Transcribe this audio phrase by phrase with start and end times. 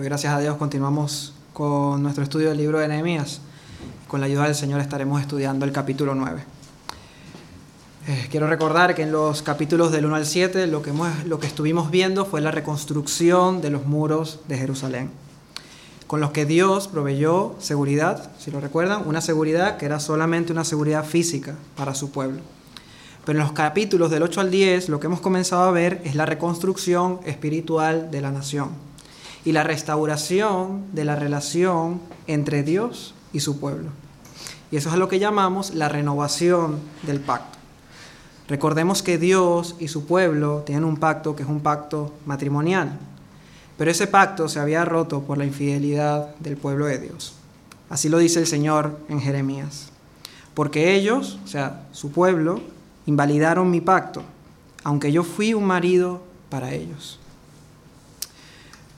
[0.00, 3.40] mm, gracias a Dios continuamos con nuestro estudio del libro de Nehemías.
[4.08, 6.42] Con la ayuda del Señor estaremos estudiando el capítulo 9.
[8.08, 10.92] Eh, quiero recordar que en los capítulos del 1 al 7 lo que,
[11.26, 15.10] lo que estuvimos viendo fue la reconstrucción de los muros de Jerusalén,
[16.06, 20.64] con los que Dios proveyó seguridad, si lo recuerdan, una seguridad que era solamente una
[20.64, 22.40] seguridad física para su pueblo.
[23.24, 26.14] Pero en los capítulos del 8 al 10 lo que hemos comenzado a ver es
[26.14, 28.89] la reconstrucción espiritual de la nación
[29.44, 33.90] y la restauración de la relación entre Dios y su pueblo.
[34.70, 37.58] Y eso es lo que llamamos la renovación del pacto.
[38.48, 42.98] Recordemos que Dios y su pueblo tienen un pacto que es un pacto matrimonial,
[43.78, 47.34] pero ese pacto se había roto por la infidelidad del pueblo de Dios.
[47.88, 49.88] Así lo dice el Señor en Jeremías.
[50.54, 52.60] Porque ellos, o sea, su pueblo,
[53.06, 54.22] invalidaron mi pacto,
[54.84, 57.18] aunque yo fui un marido para ellos.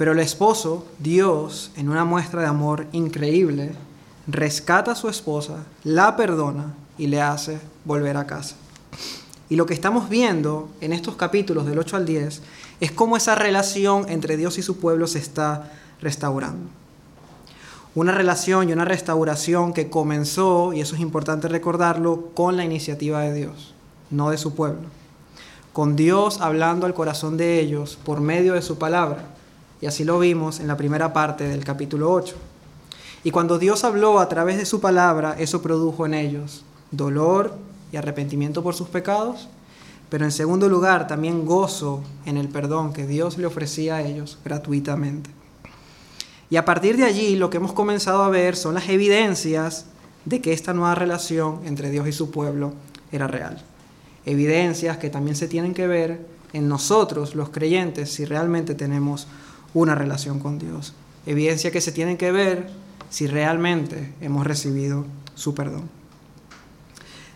[0.02, 3.70] Pero el esposo, Dios, en una muestra de amor increíble,
[4.26, 8.56] rescata a su esposa, la perdona y le hace volver a casa.
[9.48, 12.42] Y lo que estamos viendo en estos capítulos del 8 al 10
[12.80, 16.68] es cómo esa relación entre Dios y su pueblo se está restaurando.
[17.94, 23.20] Una relación y una restauración que comenzó, y eso es importante recordarlo, con la iniciativa
[23.20, 23.72] de Dios
[24.10, 24.88] no de su pueblo.
[25.72, 29.28] Con Dios hablando al corazón de ellos por medio de su palabra.
[29.82, 32.34] Y así lo vimos en la primera parte del capítulo 8.
[33.24, 37.54] Y cuando Dios habló a través de su palabra, eso produjo en ellos dolor
[37.92, 39.50] y arrepentimiento por sus pecados,
[40.08, 44.38] pero en segundo lugar también gozo en el perdón que Dios le ofrecía a ellos
[44.42, 45.28] gratuitamente.
[46.48, 49.84] Y a partir de allí lo que hemos comenzado a ver son las evidencias
[50.24, 52.72] de que esta nueva relación entre Dios y su pueblo
[53.10, 53.62] era real
[54.24, 59.26] evidencias que también se tienen que ver en nosotros, los creyentes, si realmente tenemos
[59.74, 60.94] una relación con Dios.
[61.26, 62.70] Evidencias que se tienen que ver
[63.10, 65.88] si realmente hemos recibido su perdón.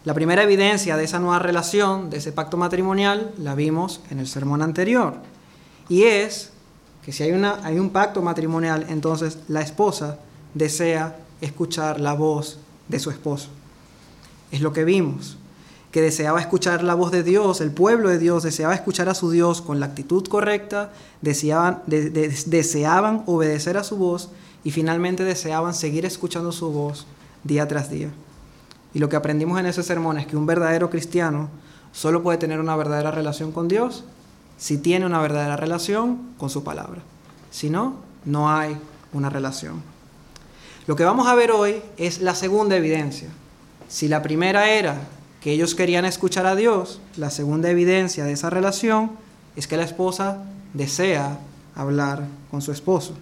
[0.05, 4.29] La primera evidencia de esa nueva relación, de ese pacto matrimonial, la vimos en el
[4.29, 5.15] sermón anterior.
[5.89, 6.53] Y es
[7.05, 10.19] que si hay, una, hay un pacto matrimonial, entonces la esposa
[10.55, 12.59] desea escuchar la voz
[12.89, 13.49] de su esposo.
[14.51, 15.37] Es lo que vimos
[15.91, 19.31] que deseaba escuchar la voz de Dios, el pueblo de Dios deseaba escuchar a su
[19.31, 20.93] Dios con la actitud correcta,
[21.23, 24.31] deseaban, deseaban obedecer a su voz
[24.65, 27.07] y finalmente deseaban seguir escuchando su voz
[27.45, 28.11] día tras día.
[28.93, 31.49] Y lo que aprendimos en ese sermón es que un verdadero cristiano
[31.93, 34.05] solo puede tener una verdadera relación con Dios
[34.59, 37.03] si tiene una verdadera relación con su palabra.
[37.51, 38.77] Si no, no hay
[39.13, 39.83] una relación.
[40.87, 43.29] Lo que vamos a ver hoy es la segunda evidencia.
[43.89, 44.99] Si la primera era
[45.41, 49.13] que ellos querían escuchar a Dios, la segunda evidencia de esa relación
[49.55, 51.39] es que la esposa desea
[51.75, 53.15] hablar con su esposo.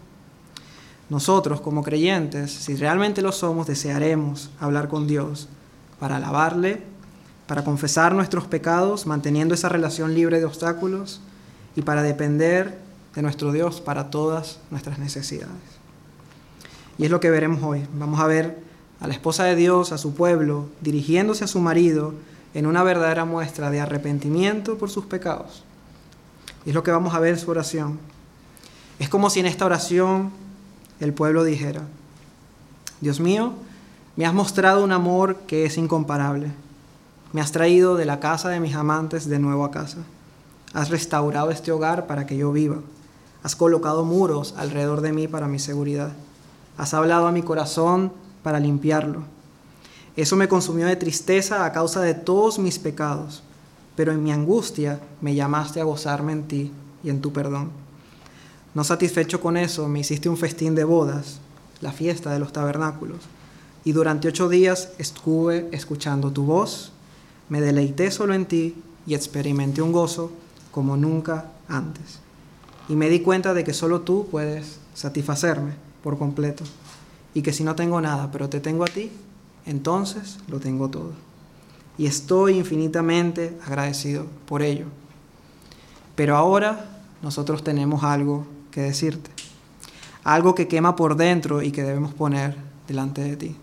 [1.11, 5.49] Nosotros como creyentes, si realmente lo somos, desearemos hablar con Dios
[6.01, 6.83] para alabarle,
[7.47, 11.21] para confesar nuestros pecados, manteniendo esa relación libre de obstáculos
[11.77, 12.79] y para depender
[13.15, 15.53] de nuestro Dios para todas nuestras necesidades.
[16.99, 17.87] Y es lo que veremos hoy.
[17.95, 18.59] Vamos a ver
[19.05, 22.15] a la esposa de Dios, a su pueblo, dirigiéndose a su marido
[22.55, 25.63] en una verdadera muestra de arrepentimiento por sus pecados.
[26.65, 27.99] Y es lo que vamos a ver en su oración.
[28.99, 30.31] Es como si en esta oración
[31.01, 31.83] el pueblo dijera,
[33.03, 33.53] Dios mío,
[34.17, 36.51] me has mostrado un amor que es incomparable.
[37.35, 39.99] Me has traído de la casa de mis amantes de nuevo a casa.
[40.73, 42.79] Has restaurado este hogar para que yo viva.
[43.43, 46.13] Has colocado muros alrededor de mí para mi seguridad.
[46.79, 49.25] Has hablado a mi corazón para limpiarlo.
[50.17, 53.43] Eso me consumió de tristeza a causa de todos mis pecados,
[53.97, 56.73] pero en mi angustia me llamaste a gozarme en ti
[57.03, 57.71] y en tu perdón.
[58.75, 61.41] No satisfecho con eso, me hiciste un festín de bodas,
[61.81, 63.19] la fiesta de los tabernáculos,
[63.85, 66.93] y durante ocho días estuve escuchando tu voz,
[67.49, 68.77] me deleité solo en ti
[69.07, 70.31] y experimenté un gozo
[70.71, 72.21] como nunca antes.
[72.89, 76.65] Y me di cuenta de que solo tú puedes satisfacerme por completo
[77.35, 79.11] y que si no tengo nada, pero te tengo a ti,
[79.67, 81.13] entonces lo tengo todo.
[81.99, 84.87] Y estoy infinitamente agradecido por ello.
[86.15, 89.31] Pero ahora nosotros tenemos algo que decirte,
[90.23, 93.57] algo que quema por dentro y que debemos poner delante de ti,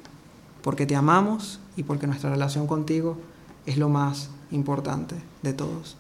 [0.62, 3.18] porque te amamos y porque nuestra relación contigo
[3.66, 5.96] es lo más importante de todos.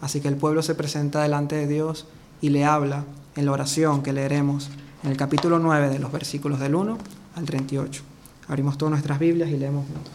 [0.00, 2.06] Así que el pueblo se presenta delante de Dios
[2.40, 3.04] y le habla
[3.36, 4.70] en la oración que leeremos
[5.02, 6.98] en el capítulo 9 de los versículos del 1
[7.36, 8.02] al 38.
[8.48, 10.12] Abrimos todas nuestras Biblias y leemos juntos.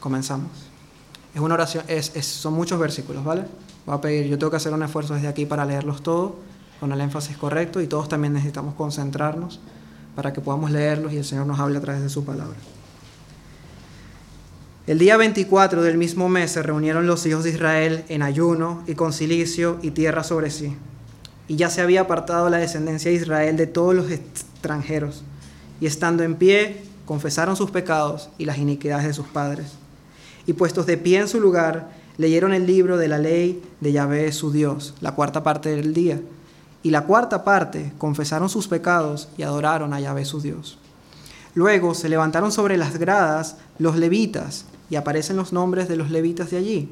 [0.00, 0.50] Comenzamos.
[1.34, 1.84] Es una oración,
[2.22, 3.44] son muchos versículos, ¿vale?
[3.84, 6.32] Voy a pedir, yo tengo que hacer un esfuerzo desde aquí para leerlos todos,
[6.80, 9.60] con el énfasis correcto, y todos también necesitamos concentrarnos
[10.18, 12.56] para que podamos leerlos y el Señor nos hable a través de su palabra.
[14.88, 18.96] El día 24 del mismo mes se reunieron los hijos de Israel en ayuno y
[18.96, 20.74] con silicio y tierra sobre sí.
[21.46, 25.22] Y ya se había apartado la descendencia de Israel de todos los extranjeros.
[25.80, 29.74] Y estando en pie, confesaron sus pecados y las iniquidades de sus padres.
[30.48, 34.32] Y puestos de pie en su lugar, leyeron el libro de la ley de Yahvé
[34.32, 36.20] su Dios, la cuarta parte del día
[36.82, 40.78] y la cuarta parte confesaron sus pecados y adoraron a Yahvé su Dios.
[41.54, 46.50] Luego se levantaron sobre las gradas los levitas, y aparecen los nombres de los levitas
[46.50, 46.88] de allí.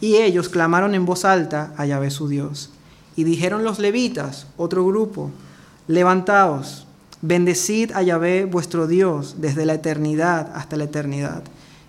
[0.00, 2.70] Y ellos clamaron en voz alta a Yahvé su Dios.
[3.16, 5.30] Y dijeron los levitas, otro grupo,
[5.88, 6.86] levantaos,
[7.22, 11.42] bendecid a Yahvé vuestro Dios desde la eternidad hasta la eternidad,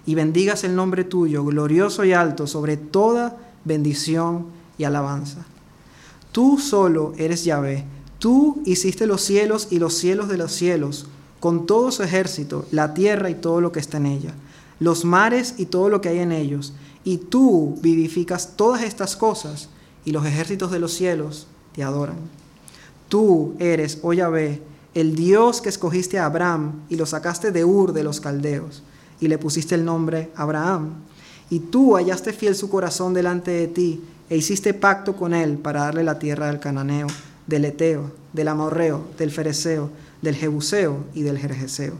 [0.05, 4.47] y bendigas el nombre tuyo, glorioso y alto, sobre toda bendición
[4.77, 5.45] y alabanza.
[6.31, 7.85] Tú solo eres Yahvé.
[8.19, 11.07] Tú hiciste los cielos y los cielos de los cielos,
[11.39, 14.35] con todo su ejército, la tierra y todo lo que está en ella,
[14.79, 16.73] los mares y todo lo que hay en ellos.
[17.03, 19.69] Y tú vivificas todas estas cosas,
[20.05, 22.17] y los ejércitos de los cielos te adoran.
[23.09, 24.61] Tú eres, oh Yahvé,
[24.93, 28.83] el Dios que escogiste a Abraham y lo sacaste de Ur de los caldeos,
[29.19, 30.93] y le pusiste el nombre Abraham.
[31.49, 34.01] Y tú hallaste fiel su corazón delante de ti
[34.31, 37.07] e hiciste pacto con él para darle la tierra del cananeo,
[37.47, 39.89] del eteo, del amorreo, del fereceo,
[40.21, 41.95] del jebuseo y del jerjeseo,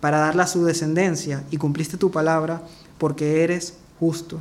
[0.00, 2.60] para darla a su descendencia, y cumpliste tu palabra,
[2.98, 4.40] porque eres justo.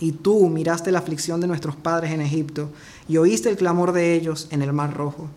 [0.00, 2.70] Y tú miraste la aflicción de nuestros padres en Egipto,
[3.06, 5.28] y oíste el clamor de ellos en el mar rojo.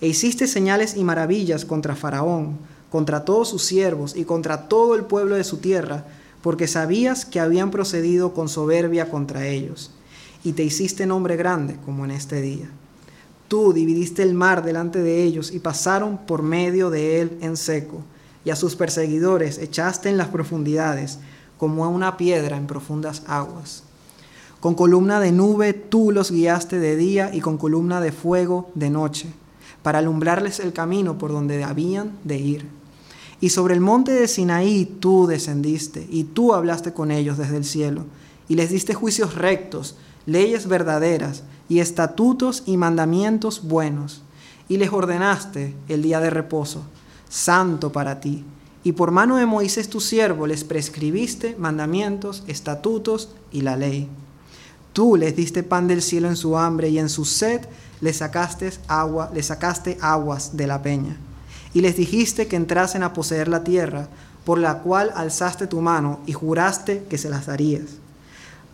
[0.00, 2.56] E hiciste señales y maravillas contra Faraón,
[2.90, 6.06] contra todos sus siervos y contra todo el pueblo de su tierra,
[6.40, 9.90] porque sabías que habían procedido con soberbia contra ellos
[10.44, 12.68] y te hiciste nombre grande como en este día.
[13.48, 18.02] Tú dividiste el mar delante de ellos y pasaron por medio de él en seco,
[18.44, 21.18] y a sus perseguidores echaste en las profundidades
[21.56, 23.84] como a una piedra en profundas aguas.
[24.60, 28.90] Con columna de nube tú los guiaste de día y con columna de fuego de
[28.90, 29.28] noche,
[29.82, 32.66] para alumbrarles el camino por donde habían de ir.
[33.40, 37.64] Y sobre el monte de Sinaí tú descendiste, y tú hablaste con ellos desde el
[37.64, 38.04] cielo,
[38.48, 44.22] y les diste juicios rectos, leyes verdaderas y estatutos y mandamientos buenos,
[44.68, 46.82] y les ordenaste el día de reposo,
[47.28, 48.44] santo para ti.
[48.82, 54.08] Y por mano de Moisés tu siervo les prescribiste mandamientos, estatutos y la ley.
[54.92, 57.62] Tú les diste pan del cielo en su hambre y en su sed
[58.00, 61.16] les sacaste agua, les sacaste aguas de la peña.
[61.72, 64.08] Y les dijiste que entrasen a poseer la tierra,
[64.44, 68.03] por la cual alzaste tu mano y juraste que se las darías.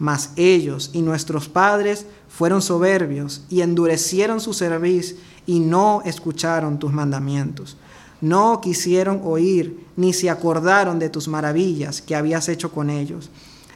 [0.00, 5.17] Mas ellos y nuestros padres fueron soberbios y endurecieron su cerviz
[5.47, 7.76] y no escucharon tus mandamientos.
[8.23, 13.28] No quisieron oír ni se acordaron de tus maravillas que habías hecho con ellos.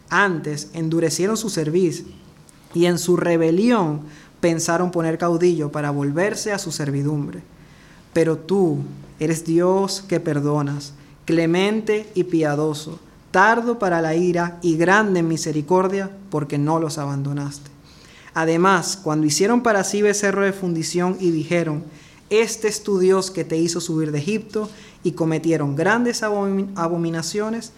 [0.08, 2.04] Antes endurecieron su cerviz
[2.72, 4.00] y en su rebelión
[4.40, 7.42] pensaron poner caudillo para volverse a su servidumbre.
[8.14, 8.78] Pero tú
[9.20, 10.94] eres Dios que perdonas,
[11.26, 12.98] clemente y piadoso
[13.34, 17.68] tardo para la ira y grande en misericordia, porque no los abandonaste.
[18.32, 21.82] Además, cuando hicieron para sí becerro de fundición y dijeron,
[22.30, 24.70] este es tu Dios que te hizo subir de Egipto,
[25.02, 27.72] y cometieron grandes abominaciones,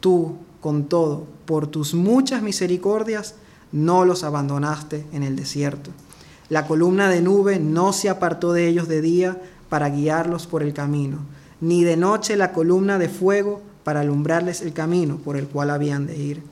[0.00, 3.34] tú, con todo, por tus muchas misericordias,
[3.72, 5.90] no los abandonaste en el desierto.
[6.50, 10.74] La columna de nube no se apartó de ellos de día para guiarlos por el
[10.74, 11.16] camino,
[11.62, 16.06] ni de noche la columna de fuego para alumbrarles el camino por el cual habían
[16.06, 16.42] de ir.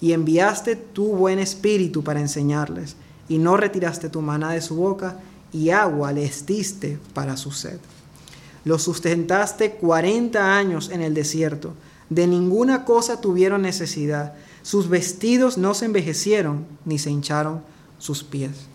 [0.00, 2.96] Y enviaste tu buen espíritu para enseñarles,
[3.28, 5.20] y no retiraste tu maná de su boca,
[5.52, 7.78] y agua les diste para su sed.
[8.64, 11.74] Los sustentaste cuarenta años en el desierto,
[12.10, 14.34] de ninguna cosa tuvieron necesidad,
[14.64, 17.60] sus vestidos no se envejecieron, ni se hincharon
[18.00, 18.66] sus pies.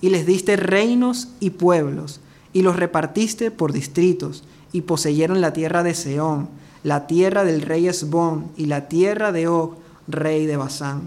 [0.00, 2.20] Y les diste reinos y pueblos,
[2.52, 7.88] y los repartiste por distritos, y poseyeron la tierra de Seón, la tierra del rey
[7.88, 9.74] Esbón y la tierra de Og,
[10.08, 11.02] rey de Basán.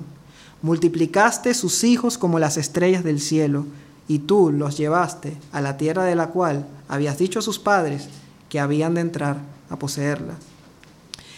[0.62, 3.66] Multiplicaste sus hijos como las estrellas del cielo,
[4.08, 8.08] y tú los llevaste a la tierra de la cual habías dicho a sus padres
[8.50, 9.38] que habían de entrar
[9.70, 10.36] a poseerla.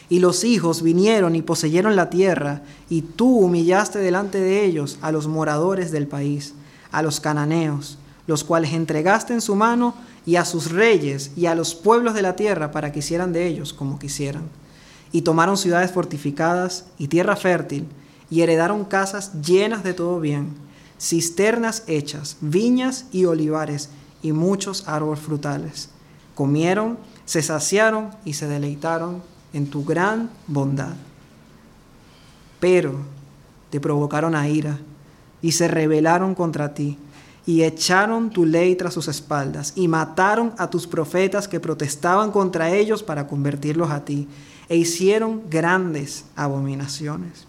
[0.10, 5.12] Y los hijos vinieron y poseyeron la tierra, y tú humillaste delante de ellos a
[5.12, 6.54] los moradores del país,
[6.92, 9.96] a los cananeos, los cuales entregaste en su mano
[10.28, 13.48] y a sus reyes y a los pueblos de la tierra para que hicieran de
[13.48, 14.44] ellos como quisieran.
[15.14, 17.88] y tomaron ciudades fortificadas y tierra fértil,
[18.30, 20.50] y heredaron casas llenas de todo bien,
[21.00, 23.90] cisternas hechas, viñas y olivares,
[24.22, 25.90] y muchos árboles frutales.
[26.36, 30.96] Comieron, se saciaron y se deleitaron en tu gran bondad.
[32.60, 32.96] Pero
[33.70, 34.78] te provocaron a ira
[35.42, 36.98] y se rebelaron contra ti
[37.48, 42.72] y echaron tu ley tras sus espaldas y mataron a tus profetas que protestaban contra
[42.72, 44.28] ellos para convertirlos a ti
[44.68, 47.46] e hicieron grandes abominaciones.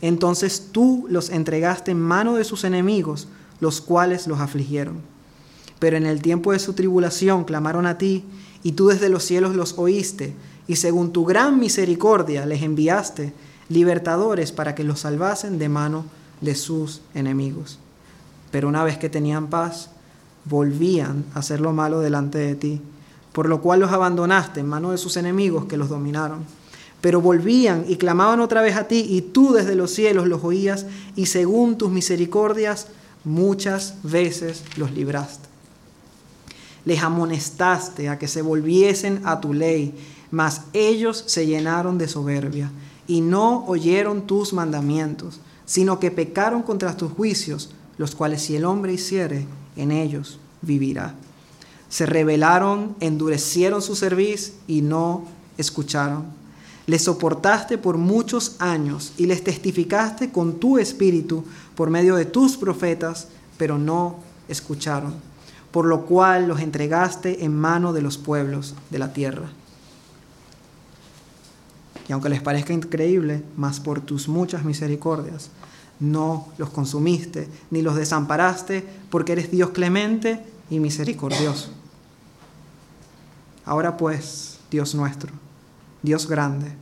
[0.00, 3.28] Entonces tú los entregaste en mano de sus enemigos,
[3.60, 5.00] los cuales los afligieron.
[5.78, 8.24] Pero en el tiempo de su tribulación clamaron a ti,
[8.64, 10.34] y tú desde los cielos los oíste,
[10.66, 13.32] y según tu gran misericordia les enviaste
[13.68, 16.06] libertadores para que los salvasen de mano
[16.40, 17.78] de sus enemigos.
[18.50, 19.90] Pero una vez que tenían paz,
[20.44, 22.80] volvían a hacer lo malo delante de ti,
[23.32, 26.44] por lo cual los abandonaste en mano de sus enemigos que los dominaron.
[27.00, 30.86] Pero volvían y clamaban otra vez a ti, y tú desde los cielos los oías,
[31.14, 32.88] y según tus misericordias
[33.24, 35.48] muchas veces los libraste.
[36.84, 39.94] Les amonestaste a que se volviesen a tu ley,
[40.30, 42.70] mas ellos se llenaron de soberbia
[43.06, 48.64] y no oyeron tus mandamientos, sino que pecaron contra tus juicios, los cuales si el
[48.64, 51.14] hombre hiciere, en ellos vivirá.
[51.88, 55.26] Se rebelaron, endurecieron su cerviz y no
[55.56, 56.26] escucharon.
[56.86, 62.56] Les soportaste por muchos años y les testificaste con tu espíritu por medio de tus
[62.56, 63.28] profetas,
[63.58, 65.14] pero no escucharon,
[65.70, 69.50] por lo cual los entregaste en mano de los pueblos de la tierra.
[72.08, 75.50] Y aunque les parezca increíble, mas por tus muchas misericordias,
[76.00, 81.70] no los consumiste, ni los desamparaste, porque eres Dios clemente y misericordioso.
[83.64, 85.32] Ahora pues, Dios nuestro,
[86.02, 86.72] Dios grande,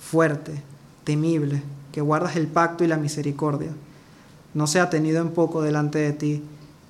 [0.00, 0.62] fuerte,
[1.04, 3.70] temible, que guardas el pacto y la misericordia,
[4.52, 6.42] no sea tenido en poco delante de ti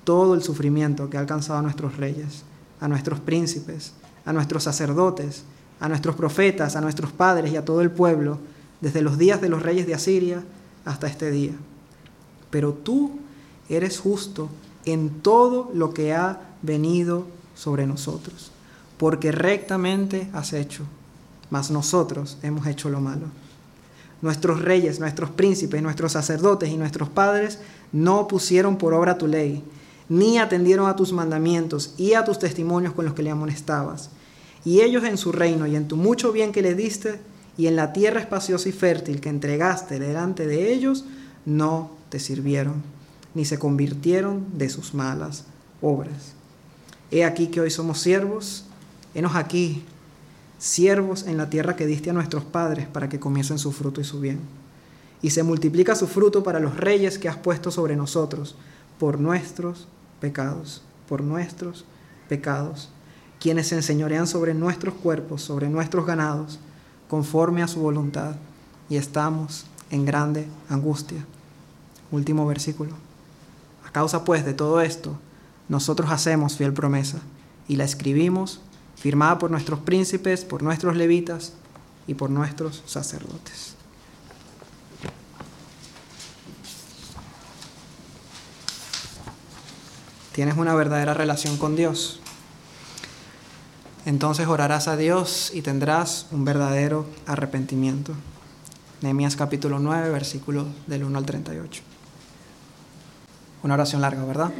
[0.03, 2.43] todo el sufrimiento que ha alcanzado a nuestros reyes,
[2.79, 3.93] a nuestros príncipes,
[4.25, 5.43] a nuestros sacerdotes,
[5.79, 8.39] a nuestros profetas, a nuestros padres y a todo el pueblo,
[8.81, 10.43] desde los días de los reyes de Asiria
[10.85, 11.53] hasta este día.
[12.49, 13.19] Pero tú
[13.67, 14.49] eres justo
[14.85, 17.25] en todo lo que ha venido
[17.55, 18.51] sobre nosotros,
[18.97, 20.83] porque rectamente has hecho,
[21.49, 23.27] mas nosotros hemos hecho lo malo.
[24.21, 27.59] Nuestros reyes, nuestros príncipes, nuestros sacerdotes y nuestros padres
[27.91, 29.63] no pusieron por obra tu ley,
[30.07, 34.09] ni atendieron a tus mandamientos y a tus testimonios con los que le amonestabas
[34.65, 37.19] y ellos en su reino y en tu mucho bien que le diste,
[37.57, 41.05] y en la tierra espaciosa y fértil que entregaste delante de ellos,
[41.45, 42.83] no te sirvieron,
[43.33, 45.45] ni se convirtieron de sus malas
[45.81, 46.33] obras.
[47.11, 48.65] He aquí que hoy somos siervos,
[49.13, 49.83] henos aquí,
[50.57, 54.03] siervos en la tierra que diste a nuestros padres para que comiesen su fruto y
[54.05, 54.39] su bien.
[55.21, 58.55] Y se multiplica su fruto para los reyes que has puesto sobre nosotros,
[58.99, 59.87] por nuestros
[60.19, 61.85] pecados, por nuestros
[62.27, 62.89] pecados
[63.39, 66.59] quienes se enseñorean sobre nuestros cuerpos, sobre nuestros ganados,
[67.09, 68.35] conforme a su voluntad,
[68.89, 71.25] y estamos en grande angustia.
[72.11, 72.93] Último versículo.
[73.85, 75.17] A causa pues de todo esto,
[75.69, 77.19] nosotros hacemos fiel promesa
[77.67, 78.61] y la escribimos,
[78.95, 81.53] firmada por nuestros príncipes, por nuestros levitas
[82.07, 83.75] y por nuestros sacerdotes.
[90.33, 92.19] Tienes una verdadera relación con Dios
[94.05, 98.13] entonces orarás a Dios y tendrás un verdadero arrepentimiento.
[99.01, 101.81] Nehemías capítulo 9, versículos del 1 al 38.
[103.63, 104.51] Una oración larga, ¿verdad?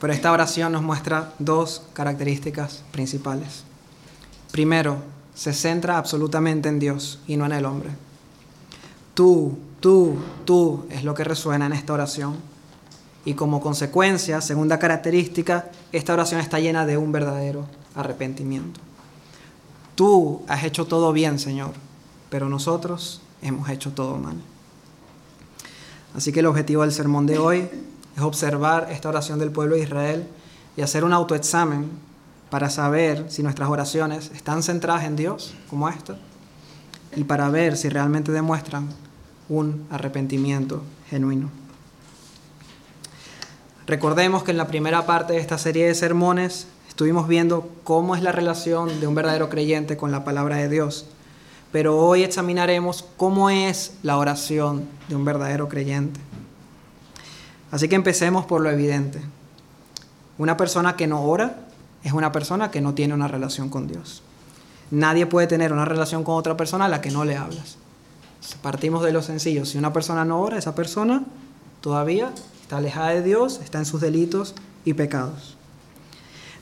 [0.00, 3.64] Pero esta oración nos muestra dos características principales.
[4.50, 5.02] Primero,
[5.34, 7.90] se centra absolutamente en Dios y no en el hombre.
[9.14, 12.36] Tú, tú, tú es lo que resuena en esta oración
[13.24, 18.80] y como consecuencia, segunda característica, esta oración está llena de un verdadero arrepentimiento.
[19.94, 21.72] Tú has hecho todo bien, Señor,
[22.30, 24.36] pero nosotros hemos hecho todo mal.
[26.14, 27.68] Así que el objetivo del sermón de hoy
[28.16, 30.26] es observar esta oración del pueblo de Israel
[30.76, 31.90] y hacer un autoexamen
[32.50, 36.16] para saber si nuestras oraciones están centradas en Dios, como esta,
[37.14, 38.88] y para ver si realmente demuestran
[39.48, 41.50] un arrepentimiento genuino.
[43.88, 48.22] Recordemos que en la primera parte de esta serie de sermones estuvimos viendo cómo es
[48.22, 51.06] la relación de un verdadero creyente con la palabra de Dios.
[51.72, 56.20] Pero hoy examinaremos cómo es la oración de un verdadero creyente.
[57.70, 59.22] Así que empecemos por lo evidente.
[60.36, 61.56] Una persona que no ora
[62.04, 64.22] es una persona que no tiene una relación con Dios.
[64.90, 67.78] Nadie puede tener una relación con otra persona a la que no le hablas.
[68.60, 69.64] Partimos de lo sencillo.
[69.64, 71.24] Si una persona no ora, esa persona
[71.80, 72.34] todavía
[72.68, 75.56] está alejada de Dios, está en sus delitos y pecados.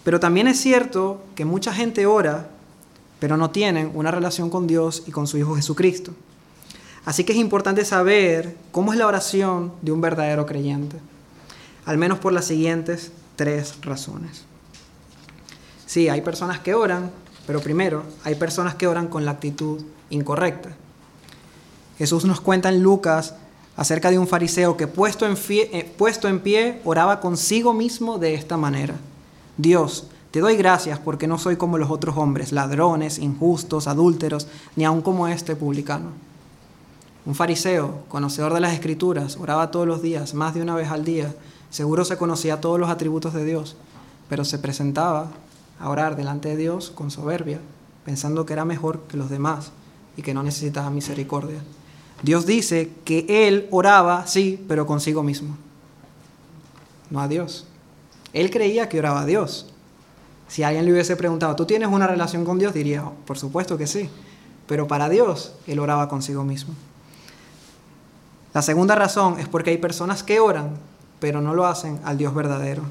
[0.05, 2.49] Pero también es cierto que mucha gente ora,
[3.19, 6.13] pero no tienen una relación con Dios y con su Hijo Jesucristo.
[7.05, 10.97] Así que es importante saber cómo es la oración de un verdadero creyente,
[11.87, 14.45] al menos por las siguientes tres razones.
[15.87, 17.11] Sí, hay personas que oran,
[17.49, 20.71] pero primero, hay personas que oran con la actitud incorrecta.
[21.99, 23.35] Jesús nos cuenta en Lucas
[23.77, 28.35] acerca de un fariseo que puesto en, eh, puesto en pie oraba consigo mismo de
[28.35, 28.95] esta manera.
[29.57, 34.85] Dios, te doy gracias porque no soy como los otros hombres, ladrones, injustos, adúlteros, ni
[34.85, 36.11] aun como este publicano.
[37.25, 41.05] Un fariseo, conocedor de las escrituras, oraba todos los días, más de una vez al
[41.05, 41.35] día,
[41.71, 43.77] seguro se conocía todos los atributos de Dios,
[44.29, 45.29] pero se presentaba
[45.81, 47.61] a orar delante de Dios con soberbia,
[48.05, 49.73] pensando que era mejor que los demás
[50.17, 51.61] y que no necesitaba misericordia.
[52.23, 55.57] Dios dice que él oraba, sí, pero consigo mismo,
[57.11, 57.67] no a Dios.
[58.33, 59.67] Él creía que oraba a Dios.
[60.49, 62.75] Si alguien le hubiese preguntado, ¿tú tienes una relación con Dios?
[62.75, 64.09] Diría, oh, por supuesto que sí.
[64.67, 66.75] Pero para Dios, él oraba consigo mismo.
[68.55, 70.71] La segunda razón es porque hay personas que oran,
[71.21, 72.83] pero no lo hacen al Dios verdadero.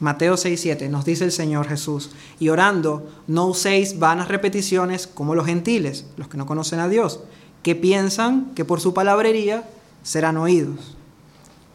[0.00, 5.46] Mateo 6:7 nos dice el Señor Jesús, y orando, no uséis vanas repeticiones como los
[5.46, 7.20] gentiles, los que no conocen a Dios,
[7.64, 9.64] que piensan que por su palabrería
[10.02, 10.94] serán oídos.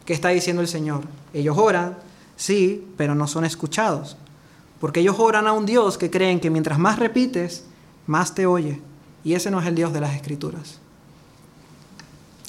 [0.06, 1.02] ¿Qué está diciendo el Señor?
[1.34, 1.98] Ellos oran,
[2.36, 4.16] sí, pero no son escuchados,
[4.80, 7.64] porque ellos oran a un Dios que creen que mientras más repites,
[8.06, 8.80] más te oye,
[9.24, 10.78] y ese no es el Dios de las Escrituras.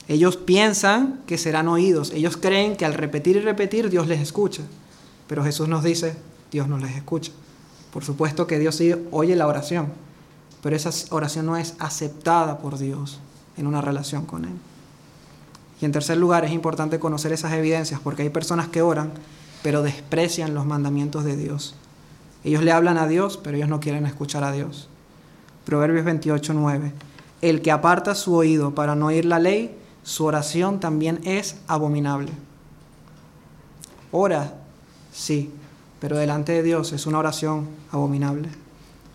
[0.08, 4.62] Ellos piensan que serán oídos, ellos creen que al repetir y repetir Dios les escucha,
[5.26, 6.16] pero Jesús nos dice,
[6.52, 7.32] Dios no les escucha.
[7.92, 9.88] Por supuesto que Dios sí oye la oración,
[10.62, 13.20] pero esa oración no es aceptada por Dios
[13.62, 14.54] en una relación con Él.
[15.80, 19.12] Y en tercer lugar, es importante conocer esas evidencias porque hay personas que oran,
[19.64, 21.76] pero desprecian los mandamientos de Dios.
[22.44, 24.90] Ellos le hablan a Dios, pero ellos no quieren escuchar a Dios.
[25.66, 26.92] Proverbios 28, 9.
[27.42, 32.32] El que aparta su oído para no oír la ley, su oración también es abominable.
[34.12, 34.56] Ora,
[35.12, 35.52] sí,
[36.00, 38.50] pero delante de Dios es una oración abominable,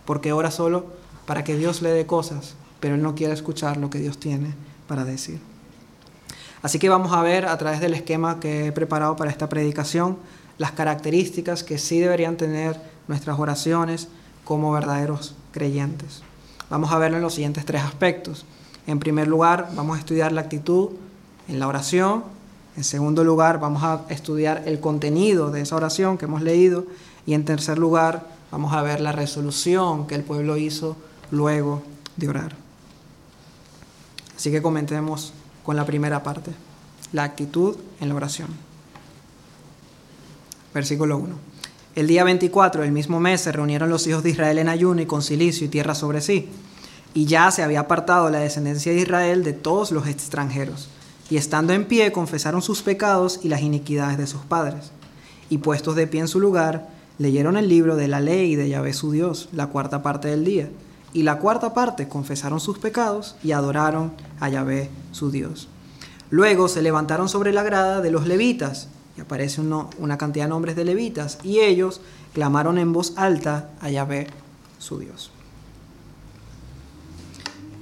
[0.05, 0.87] porque ora solo
[1.27, 4.55] para que Dios le dé cosas pero él no quiere escuchar lo que Dios tiene
[4.87, 5.41] para decir.
[6.63, 10.17] Así que vamos a ver a través del esquema que he preparado para esta predicación
[10.59, 14.09] las características que sí deberían tener nuestras oraciones
[14.45, 16.23] como verdaderos creyentes.
[16.71, 18.45] Vamos a verlo en los siguientes tres aspectos.
[18.87, 20.91] En primer lugar, vamos a estudiar la actitud
[21.49, 22.25] en la oración.
[22.77, 26.87] En segundo lugar, vamos a estudiar el contenido de esa oración que hemos leído.
[27.27, 30.97] Y en tercer lugar, vamos a ver la resolución que el pueblo hizo
[31.31, 31.83] luego
[32.17, 32.66] de orar.
[34.37, 35.33] Así que comentemos
[35.65, 36.53] con la primera parte,
[37.13, 38.49] la actitud en la oración.
[40.75, 41.35] Versículo 1.
[41.95, 45.07] El día 24 del mismo mes se reunieron los hijos de Israel en ayuno y
[45.07, 46.51] con silicio y tierra sobre sí.
[47.15, 50.89] Y ya se había apartado la descendencia de Israel de todos los extranjeros.
[51.31, 54.93] Y estando en pie confesaron sus pecados y las iniquidades de sus padres.
[55.49, 58.93] Y puestos de pie en su lugar, leyeron el libro de la ley de Yahvé
[58.93, 60.69] su Dios, la cuarta parte del día
[61.17, 65.67] y la cuarta parte confesaron sus pecados y adoraron a Yahvé su Dios.
[66.29, 70.77] Luego se levantaron sobre la grada de los levitas, y aparece una cantidad de nombres
[70.77, 72.03] de levitas, y ellos
[72.35, 74.27] clamaron en voz alta a Yahvé
[74.79, 75.31] su Dios.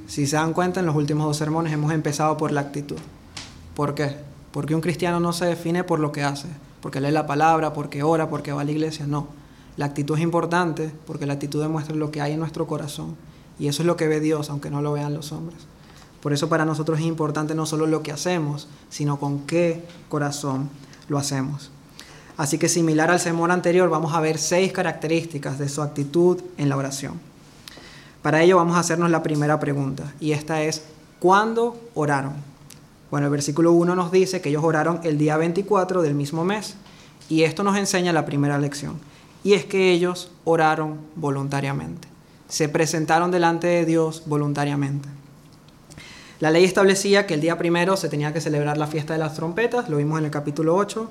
[0.06, 2.98] Si se dan cuenta, en los últimos dos sermones hemos empezado por la actitud.
[3.74, 4.14] ¿Por qué?
[4.52, 6.46] Porque un cristiano no se define por lo que hace,
[6.80, 9.26] porque lee la palabra, porque ora, porque va a la iglesia, no.
[9.76, 13.16] La actitud es importante porque la actitud demuestra lo que hay en nuestro corazón.
[13.58, 15.58] Y eso es lo que ve Dios, aunque no lo vean los hombres.
[16.20, 20.70] Por eso para nosotros es importante no solo lo que hacemos, sino con qué corazón
[21.08, 21.70] lo hacemos.
[22.36, 26.68] Así que similar al sermón anterior, vamos a ver seis características de su actitud en
[26.68, 27.20] la oración.
[28.22, 30.82] Para ello vamos a hacernos la primera pregunta, y esta es,
[31.20, 32.32] ¿cuándo oraron?
[33.10, 36.74] Bueno, el versículo 1 nos dice que ellos oraron el día 24 del mismo mes,
[37.28, 38.98] y esto nos enseña la primera lección
[39.44, 42.08] y es que ellos oraron voluntariamente,
[42.48, 45.08] se presentaron delante de Dios voluntariamente.
[46.40, 49.34] La ley establecía que el día primero se tenía que celebrar la fiesta de las
[49.34, 51.08] trompetas, lo vimos en el capítulo 8.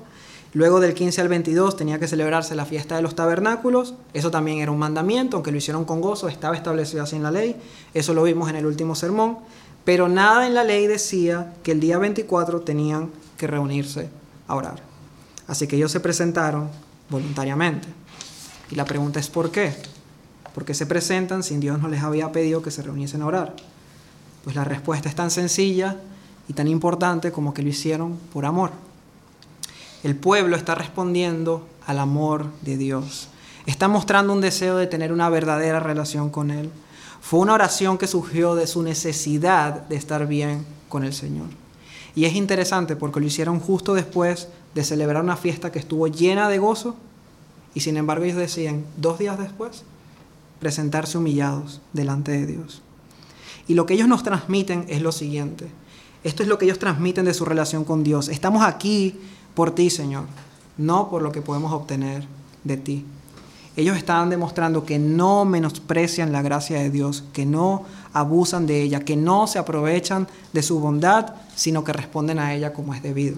[0.52, 4.58] Luego del 15 al 22 tenía que celebrarse la fiesta de los tabernáculos, eso también
[4.58, 7.56] era un mandamiento, aunque lo hicieron con gozo, estaba establecido así en la ley,
[7.94, 9.38] eso lo vimos en el último sermón,
[9.84, 14.08] pero nada en la ley decía que el día 24 tenían que reunirse
[14.46, 14.80] a orar.
[15.48, 16.70] Así que ellos se presentaron
[17.10, 18.03] voluntariamente.
[18.70, 19.74] Y la pregunta es ¿por qué?
[20.54, 23.56] ¿Por qué se presentan si Dios no les había pedido que se reuniesen a orar?
[24.44, 25.96] Pues la respuesta es tan sencilla
[26.48, 28.70] y tan importante como que lo hicieron por amor.
[30.02, 33.28] El pueblo está respondiendo al amor de Dios.
[33.66, 36.70] Está mostrando un deseo de tener una verdadera relación con Él.
[37.20, 41.46] Fue una oración que surgió de su necesidad de estar bien con el Señor.
[42.14, 46.48] Y es interesante porque lo hicieron justo después de celebrar una fiesta que estuvo llena
[46.48, 46.96] de gozo
[47.74, 49.82] y sin embargo ellos decían, dos días después,
[50.60, 52.82] presentarse humillados delante de Dios.
[53.66, 55.68] Y lo que ellos nos transmiten es lo siguiente.
[56.22, 58.28] Esto es lo que ellos transmiten de su relación con Dios.
[58.28, 59.18] Estamos aquí
[59.54, 60.24] por ti, Señor,
[60.78, 62.24] no por lo que podemos obtener
[62.62, 63.04] de ti.
[63.76, 69.00] Ellos estaban demostrando que no menosprecian la gracia de Dios, que no abusan de ella,
[69.00, 73.36] que no se aprovechan de su bondad, sino que responden a ella como es debido.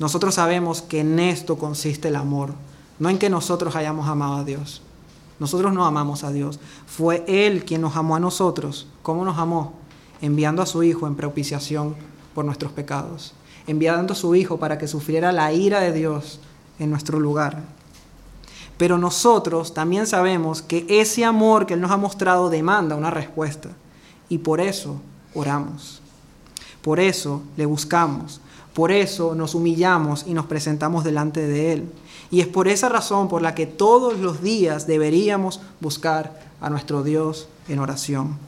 [0.00, 2.54] Nosotros sabemos que en esto consiste el amor,
[2.98, 4.80] no en que nosotros hayamos amado a Dios.
[5.38, 6.58] Nosotros no amamos a Dios.
[6.86, 8.86] Fue Él quien nos amó a nosotros.
[9.02, 9.74] ¿Cómo nos amó?
[10.22, 11.96] Enviando a su Hijo en propiciación
[12.34, 13.34] por nuestros pecados.
[13.66, 16.40] Enviando a su Hijo para que sufriera la ira de Dios
[16.78, 17.62] en nuestro lugar.
[18.78, 23.68] Pero nosotros también sabemos que ese amor que Él nos ha mostrado demanda una respuesta.
[24.30, 24.96] Y por eso
[25.34, 26.00] oramos.
[26.80, 28.40] Por eso le buscamos.
[28.80, 31.92] Por eso nos humillamos y nos presentamos delante de Él.
[32.30, 37.02] Y es por esa razón por la que todos los días deberíamos buscar a nuestro
[37.02, 38.38] Dios en oración.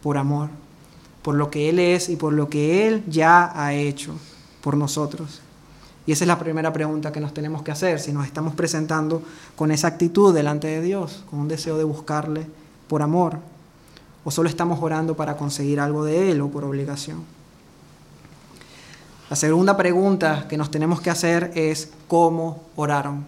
[0.00, 0.50] Por amor.
[1.22, 4.12] Por lo que Él es y por lo que Él ya ha hecho
[4.60, 5.40] por nosotros.
[6.06, 9.20] Y esa es la primera pregunta que nos tenemos que hacer, si nos estamos presentando
[9.56, 12.46] con esa actitud delante de Dios, con un deseo de buscarle
[12.86, 13.40] por amor,
[14.24, 17.41] o solo estamos orando para conseguir algo de Él o por obligación.
[19.32, 23.24] La segunda pregunta que nos tenemos que hacer es ¿cómo oraron?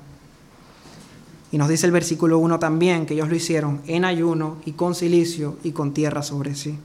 [1.51, 4.95] Y nos dice el versículo 1 también que ellos lo hicieron en ayuno y con
[4.95, 6.79] silicio y con tierra sobre sí.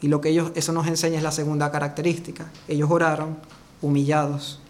[0.00, 2.52] Y lo que ellos, eso nos enseña es la segunda característica.
[2.68, 3.36] Ellos oraron
[3.82, 4.60] humillados.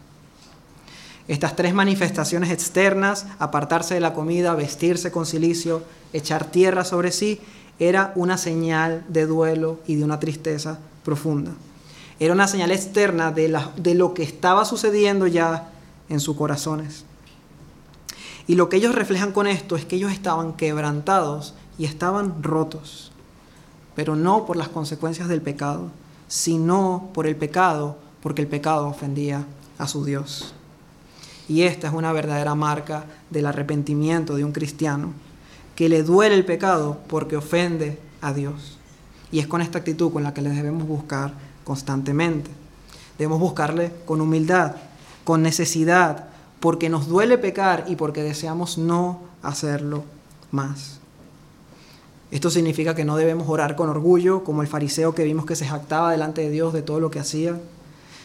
[1.29, 5.83] Estas tres manifestaciones externas, apartarse de la comida, vestirse con silicio,
[6.14, 7.42] echar tierra sobre sí,
[7.79, 11.53] era una señal de duelo y de una tristeza profunda.
[12.20, 15.70] Era una señal externa de, de lo que estaba sucediendo ya
[16.11, 17.06] en sus corazones.
[18.46, 23.11] Y lo que ellos reflejan con esto es que ellos estaban quebrantados y estaban rotos,
[23.94, 25.90] pero no por las consecuencias del pecado,
[26.28, 29.46] sino por el pecado, porque el pecado ofendía
[29.78, 30.52] a su Dios.
[31.48, 35.14] Y esta es una verdadera marca del arrepentimiento de un cristiano,
[35.74, 38.78] que le duele el pecado porque ofende a Dios.
[39.33, 41.33] Y es con esta actitud con la que le debemos buscar
[41.70, 42.50] constantemente.
[43.16, 44.74] Debemos buscarle con humildad,
[45.22, 46.24] con necesidad,
[46.59, 50.02] porque nos duele pecar y porque deseamos no hacerlo
[50.50, 50.98] más.
[52.33, 55.64] Esto significa que no debemos orar con orgullo, como el fariseo que vimos que se
[55.64, 57.56] jactaba delante de Dios de todo lo que hacía,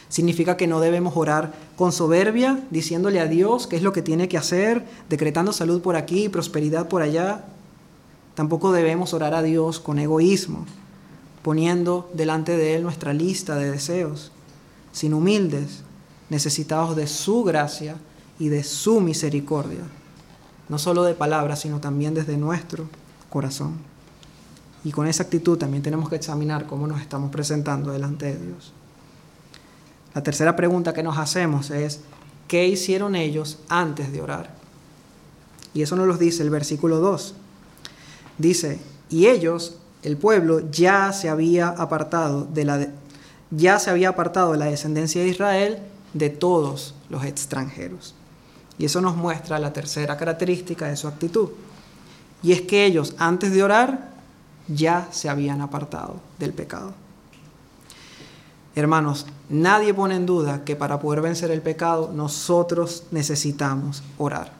[0.08, 4.28] Significa que no debemos orar con soberbia, diciéndole a Dios qué es lo que tiene
[4.28, 7.44] que hacer, decretando salud por aquí prosperidad por allá.
[8.34, 10.64] Tampoco debemos orar a Dios con egoísmo,
[11.46, 14.32] poniendo delante de Él nuestra lista de deseos,
[14.90, 15.84] sin humildes,
[16.28, 17.94] necesitados de su gracia
[18.40, 19.84] y de su misericordia,
[20.68, 22.88] no solo de palabras, sino también desde nuestro
[23.30, 23.74] corazón.
[24.82, 28.72] Y con esa actitud también tenemos que examinar cómo nos estamos presentando delante de Dios.
[30.16, 32.00] La tercera pregunta que nos hacemos es,
[32.48, 34.52] ¿qué hicieron ellos antes de orar?
[35.74, 37.34] Y eso nos lo dice el versículo 2.
[38.36, 38.80] Dice,
[39.10, 39.76] y ellos,
[40.06, 42.86] el pueblo, ya se había apartado de la
[43.50, 45.78] ya se había apartado de la descendencia de Israel
[46.14, 48.14] de todos los extranjeros.
[48.78, 51.48] Y eso nos muestra la tercera característica de su actitud.
[52.42, 54.10] Y es que ellos, antes de orar,
[54.68, 56.92] ya se habían apartado del pecado.
[58.76, 64.52] Hermanos, nadie pone en duda que para poder vencer el pecado nosotros necesitamos orar.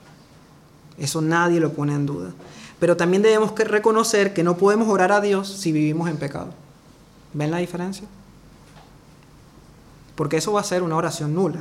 [0.98, 2.32] Eso nadie lo pone en duda.
[2.78, 6.52] Pero también debemos reconocer que no podemos orar a Dios si vivimos en pecado.
[7.32, 8.06] ¿Ven la diferencia?
[10.14, 11.60] Porque eso va a ser una oración nula.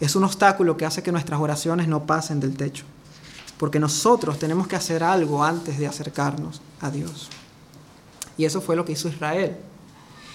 [0.00, 2.84] Es un obstáculo que hace que nuestras oraciones no pasen del techo.
[3.58, 7.28] Porque nosotros tenemos que hacer algo antes de acercarnos a Dios.
[8.36, 9.56] Y eso fue lo que hizo Israel.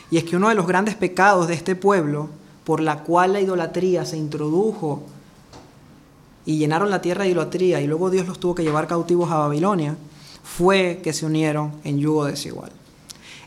[0.10, 2.30] Y es que uno de los grandes pecados de este pueblo,
[2.64, 5.04] por la cual la idolatría se introdujo
[6.48, 9.36] y llenaron la tierra de idolatría y luego Dios los tuvo que llevar cautivos a
[9.36, 9.98] Babilonia,
[10.44, 12.72] fue que se unieron en yugo desigual.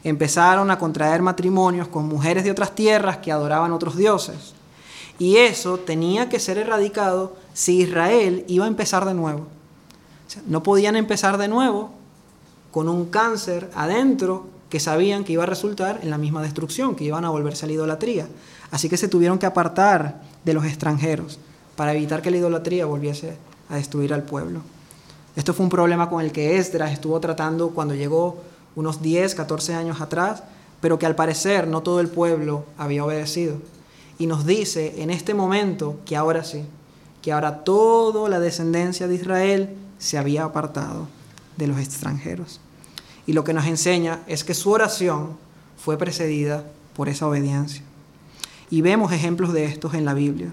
[0.05, 4.53] Empezaron a contraer matrimonios con mujeres de otras tierras que adoraban otros dioses.
[5.19, 9.47] Y eso tenía que ser erradicado si Israel iba a empezar de nuevo.
[10.47, 11.93] no podían empezar de nuevo
[12.71, 17.05] con un cáncer adentro que sabían que iba a resultar en la misma destrucción, que
[17.05, 18.29] iban a volverse a la idolatría.
[18.71, 21.39] Así que se tuvieron que apartar de los extranjeros
[21.81, 23.39] para evitar que la idolatría volviese
[23.71, 24.61] a destruir al pueblo.
[25.35, 28.37] Esto fue un problema con el que Esdras estuvo tratando cuando llegó
[28.77, 30.43] unos 10, 14 años atrás,
[30.83, 33.55] pero que al parecer no todo el pueblo había obedecido.
[34.19, 36.65] Y nos dice en este momento que ahora sí,
[37.23, 41.09] que ahora toda la descendencia de Israel se había apartado
[41.57, 42.61] de los extranjeros.
[43.27, 45.39] Y lo que nos enseña es que su oración
[45.83, 46.63] fue precedida
[46.95, 47.83] por esa obediencia.
[48.69, 50.53] Y vemos ejemplos de estos en la Biblia.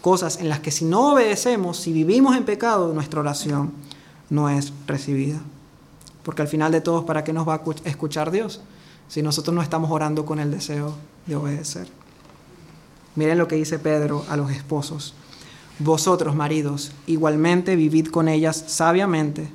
[0.00, 3.72] Cosas en las que si no obedecemos, si vivimos en pecado, nuestra oración
[4.30, 5.40] no es recibida.
[6.22, 8.60] Porque al final de todo, ¿para qué nos va a escuchar Dios?
[9.08, 10.94] Si nosotros no estamos orando con el deseo
[11.26, 11.88] de obedecer.
[13.14, 15.14] Miren lo que dice Pedro a los esposos.
[15.80, 19.48] Vosotros, maridos, igualmente vivid con ellas sabiamente,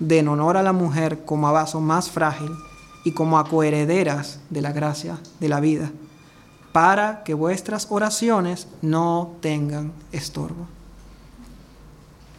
[0.00, 2.50] de en honor a la mujer como a vaso más frágil
[3.04, 5.90] y como a coherederas de la gracia de la vida,
[6.72, 10.66] para que vuestras oraciones no tengan estorbo.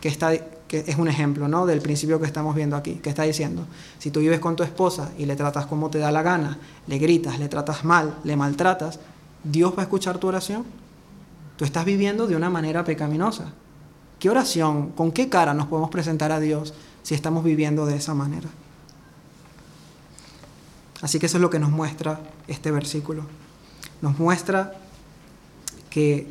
[0.01, 0.31] Que, está,
[0.67, 1.65] que es un ejemplo ¿no?
[1.65, 3.65] del principio que estamos viendo aquí, que está diciendo,
[3.97, 6.97] si tú vives con tu esposa y le tratas como te da la gana, le
[6.99, 8.99] gritas, le tratas mal, le maltratas,
[9.43, 10.65] ¿Dios va a escuchar tu oración?
[11.57, 13.51] Tú estás viviendo de una manera pecaminosa.
[14.19, 18.13] ¿Qué oración, con qué cara nos podemos presentar a Dios si estamos viviendo de esa
[18.13, 18.49] manera?
[21.01, 23.23] Así que eso es lo que nos muestra este versículo.
[24.01, 24.73] Nos muestra
[25.89, 26.27] que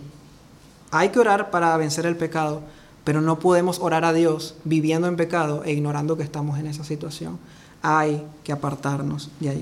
[0.90, 2.62] hay que orar para vencer el pecado,
[3.04, 6.84] pero no podemos orar a Dios viviendo en pecado e ignorando que estamos en esa
[6.84, 7.38] situación.
[7.82, 9.60] Hay que apartarnos de ahí.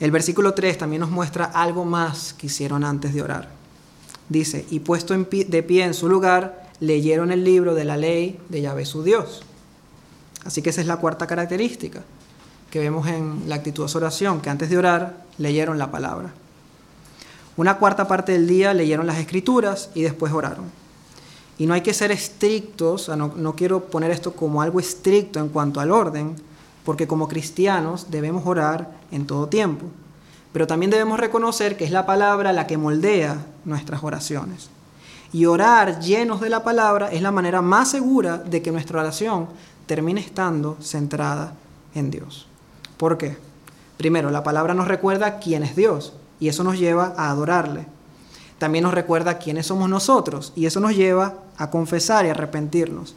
[0.00, 3.48] El versículo 3 también nos muestra algo más que hicieron antes de orar.
[4.28, 8.60] Dice, y puesto de pie en su lugar, leyeron el libro de la ley de
[8.60, 9.42] Yahvé su Dios.
[10.44, 12.02] Así que esa es la cuarta característica
[12.74, 16.32] que vemos en la actitudosa oración, que antes de orar leyeron la palabra.
[17.56, 20.64] Una cuarta parte del día leyeron las escrituras y después oraron.
[21.56, 25.50] Y no hay que ser estrictos, no, no quiero poner esto como algo estricto en
[25.50, 26.34] cuanto al orden,
[26.84, 29.86] porque como cristianos debemos orar en todo tiempo.
[30.52, 34.68] Pero también debemos reconocer que es la palabra la que moldea nuestras oraciones.
[35.32, 39.46] Y orar llenos de la palabra es la manera más segura de que nuestra oración
[39.86, 41.54] termine estando centrada
[41.94, 42.48] en Dios.
[43.04, 43.36] ¿Por qué?
[43.98, 47.84] Primero, la palabra nos recuerda quién es Dios y eso nos lleva a adorarle.
[48.56, 53.14] También nos recuerda quiénes somos nosotros y eso nos lleva a confesar y arrepentirnos.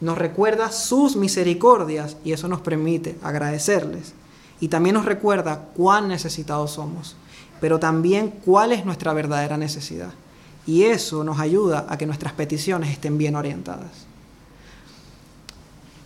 [0.00, 4.14] Nos recuerda sus misericordias y eso nos permite agradecerles
[4.60, 7.16] y también nos recuerda cuán necesitados somos,
[7.60, 10.12] pero también cuál es nuestra verdadera necesidad.
[10.68, 14.06] Y eso nos ayuda a que nuestras peticiones estén bien orientadas.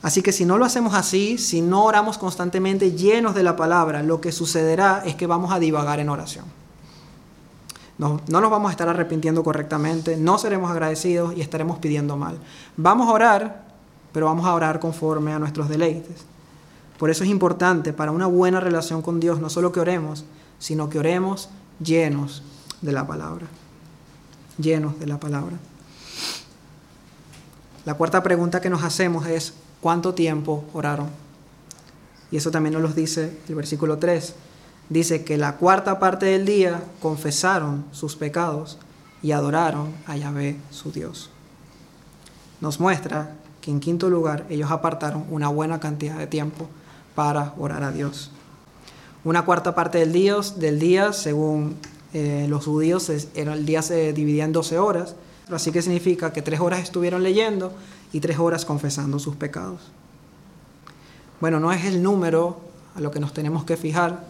[0.03, 4.03] Así que si no lo hacemos así, si no oramos constantemente llenos de la palabra,
[4.03, 6.47] lo que sucederá es que vamos a divagar en oración.
[7.99, 12.39] No, no, nos vamos a estar arrepintiendo correctamente, no seremos agradecidos y estaremos pidiendo mal.
[12.79, 13.65] Vamos a orar,
[14.13, 16.25] pero vamos a orar conforme a nuestros deleites.
[16.99, 20.25] Por eso es importante para una buena relación con Dios no solo que oremos,
[20.59, 22.43] sino que oremos llenos
[22.81, 23.47] de la palabra.
[24.59, 25.57] Llenos de la palabra.
[27.85, 31.09] La cuarta pregunta que nos hacemos es, ¿cuánto tiempo oraron?
[32.31, 34.35] Y eso también nos lo dice el versículo 3.
[34.89, 38.79] Dice que la cuarta parte del día confesaron sus pecados
[39.23, 41.31] y adoraron a Yahvé su Dios.
[42.61, 46.69] Nos muestra que en quinto lugar ellos apartaron una buena cantidad de tiempo
[47.15, 48.31] para orar a Dios.
[49.25, 51.77] Una cuarta parte del día, del día según
[52.13, 55.15] eh, los judíos, el día se dividía en 12 horas,
[55.51, 57.73] así que significa que tres horas estuvieron leyendo
[58.13, 59.81] y tres horas confesando sus pecados.
[61.41, 62.61] Bueno, no es el número
[62.95, 64.25] a lo que nos tenemos que fijar,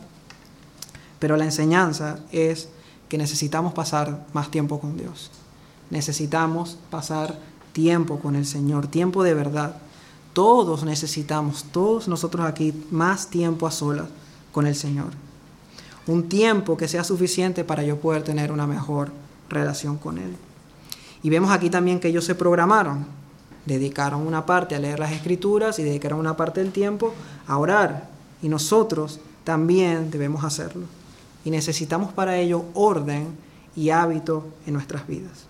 [1.18, 2.68] pero la enseñanza es
[3.08, 5.30] que necesitamos pasar más tiempo con Dios.
[5.90, 7.36] Necesitamos pasar
[7.72, 9.76] tiempo con el Señor, tiempo de verdad.
[10.32, 14.06] Todos necesitamos, todos nosotros aquí, más tiempo a solas
[14.52, 15.08] con el Señor.
[16.06, 19.10] Un tiempo que sea suficiente para yo poder tener una mejor
[19.48, 20.36] relación con Él.
[21.22, 23.04] Y vemos aquí también que ellos se programaron,
[23.66, 27.14] dedicaron una parte a leer las escrituras y dedicaron una parte del tiempo
[27.46, 28.08] a orar.
[28.42, 30.86] Y nosotros también debemos hacerlo.
[31.44, 33.28] Y necesitamos para ello orden
[33.76, 35.46] y hábito en nuestras vidas.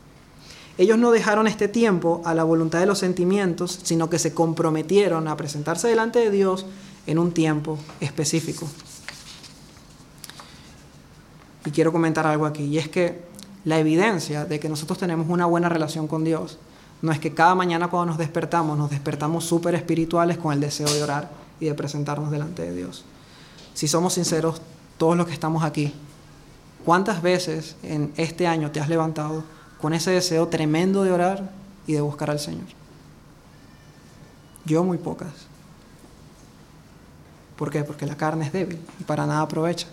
[0.78, 5.28] Ellos no dejaron este tiempo a la voluntad de los sentimientos, sino que se comprometieron
[5.28, 6.64] a presentarse delante de Dios
[7.06, 8.66] en un tiempo específico.
[11.66, 13.20] Y quiero comentar algo aquí, y es que
[13.64, 16.58] la evidencia de que nosotros tenemos una buena relación con Dios
[17.02, 20.92] no es que cada mañana cuando nos despertamos nos despertamos súper espirituales con el deseo
[20.92, 23.04] de orar y de presentarnos delante de Dios.
[23.74, 24.60] Si somos sinceros,
[24.98, 25.94] todos los que estamos aquí,
[26.84, 29.44] ¿cuántas veces en este año te has levantado
[29.80, 31.50] con ese deseo tremendo de orar
[31.86, 32.66] y de buscar al Señor?
[34.66, 35.32] Yo muy pocas.
[37.56, 37.82] ¿Por qué?
[37.84, 39.86] Porque la carne es débil y para nada aprovecha.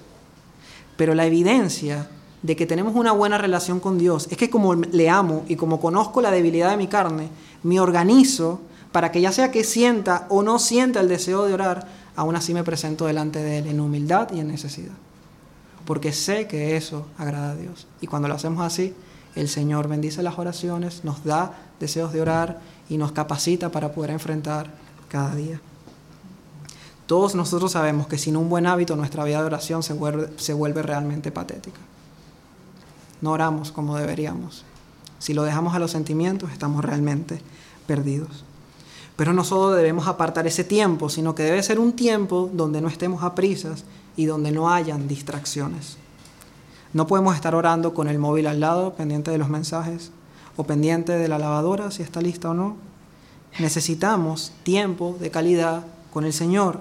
[0.97, 2.09] Pero la evidencia
[2.41, 5.79] de que tenemos una buena relación con Dios es que como le amo y como
[5.79, 7.29] conozco la debilidad de mi carne,
[7.63, 11.87] me organizo para que ya sea que sienta o no sienta el deseo de orar,
[12.15, 14.93] aún así me presento delante de Él en humildad y en necesidad.
[15.85, 17.87] Porque sé que eso agrada a Dios.
[18.01, 18.93] Y cuando lo hacemos así,
[19.35, 24.11] el Señor bendice las oraciones, nos da deseos de orar y nos capacita para poder
[24.11, 24.71] enfrentar
[25.09, 25.61] cada día.
[27.05, 30.53] Todos nosotros sabemos que sin un buen hábito nuestra vida de oración se vuelve, se
[30.53, 31.79] vuelve realmente patética.
[33.21, 34.63] No oramos como deberíamos.
[35.19, 37.41] Si lo dejamos a los sentimientos, estamos realmente
[37.87, 38.43] perdidos.
[39.15, 42.87] Pero no solo debemos apartar ese tiempo, sino que debe ser un tiempo donde no
[42.87, 43.33] estemos a
[44.15, 45.97] y donde no hayan distracciones.
[46.93, 50.11] No podemos estar orando con el móvil al lado, pendiente de los mensajes,
[50.55, 52.77] o pendiente de la lavadora, si está lista o no.
[53.59, 56.79] Necesitamos tiempo de calidad con el Señor,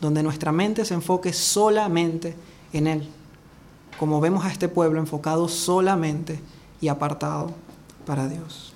[0.00, 2.34] donde nuestra mente se enfoque solamente
[2.72, 3.08] en Él.
[3.98, 6.40] Como vemos a este pueblo enfocado solamente
[6.80, 7.52] y apartado
[8.04, 8.72] para Dios.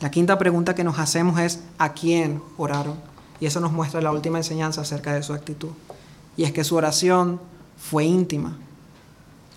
[0.00, 2.96] La quinta pregunta que nos hacemos es ¿a quién oraron?
[3.40, 5.70] Y eso nos muestra la última enseñanza acerca de su actitud.
[6.36, 7.40] Y es que su oración
[7.76, 8.56] fue íntima.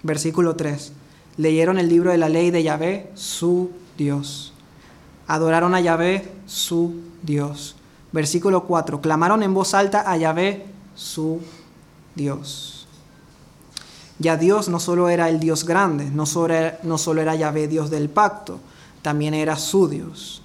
[0.03, 0.93] Versículo 3.
[1.37, 4.53] Leyeron el libro de la ley de Yahvé, su Dios.
[5.27, 7.75] Adoraron a Yahvé, su Dios.
[8.11, 8.99] Versículo 4.
[8.99, 11.39] Clamaron en voz alta a Yahvé, su
[12.15, 12.80] Dios.
[14.21, 17.89] Ya Dios no solo era el Dios grande, no solo era, no solo Yahvé, Dios
[17.89, 18.59] del pacto,
[19.01, 20.43] también era su Dios.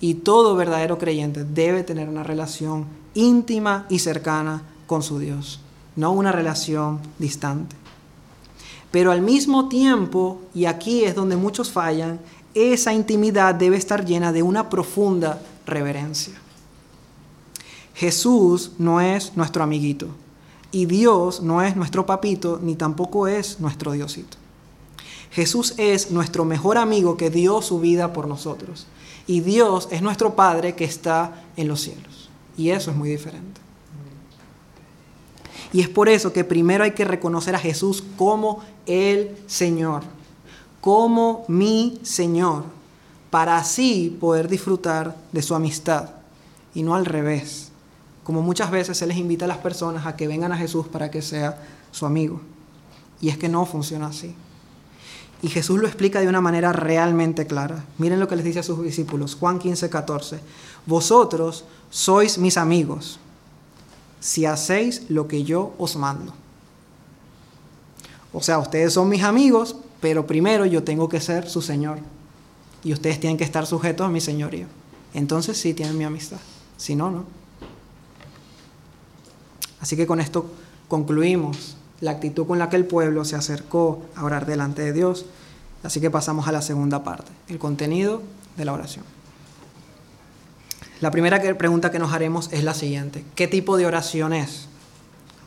[0.00, 5.60] Y todo verdadero creyente debe tener una relación íntima y cercana con su Dios,
[5.96, 7.74] no una relación distante.
[8.90, 12.20] Pero al mismo tiempo, y aquí es donde muchos fallan,
[12.52, 16.34] esa intimidad debe estar llena de una profunda reverencia.
[17.94, 20.08] Jesús no es nuestro amiguito
[20.76, 24.36] y Dios no es nuestro papito ni tampoco es nuestro Diosito.
[25.30, 28.86] Jesús es nuestro mejor amigo que dio su vida por nosotros.
[29.26, 32.28] Y Dios es nuestro Padre que está en los cielos.
[32.58, 33.58] Y eso es muy diferente.
[35.72, 40.02] Y es por eso que primero hay que reconocer a Jesús como el Señor,
[40.82, 42.64] como mi Señor,
[43.30, 46.10] para así poder disfrutar de su amistad
[46.74, 47.72] y no al revés,
[48.26, 51.12] como muchas veces se les invita a las personas a que vengan a Jesús para
[51.12, 51.62] que sea
[51.92, 52.40] su amigo.
[53.20, 54.34] Y es que no funciona así.
[55.42, 57.84] Y Jesús lo explica de una manera realmente clara.
[57.98, 60.40] Miren lo que les dice a sus discípulos, Juan 15, 14.
[60.86, 63.20] Vosotros sois mis amigos
[64.18, 66.34] si hacéis lo que yo os mando.
[68.32, 72.00] O sea, ustedes son mis amigos, pero primero yo tengo que ser su Señor.
[72.82, 74.66] Y ustedes tienen que estar sujetos a mi señorío.
[75.14, 76.38] Entonces sí tienen mi amistad.
[76.76, 77.45] Si no, no.
[79.80, 80.50] Así que con esto
[80.88, 85.26] concluimos la actitud con la que el pueblo se acercó a orar delante de Dios.
[85.82, 88.22] Así que pasamos a la segunda parte, el contenido
[88.56, 89.04] de la oración.
[91.00, 93.24] La primera pregunta que nos haremos es la siguiente.
[93.34, 94.65] ¿Qué tipo de oración es?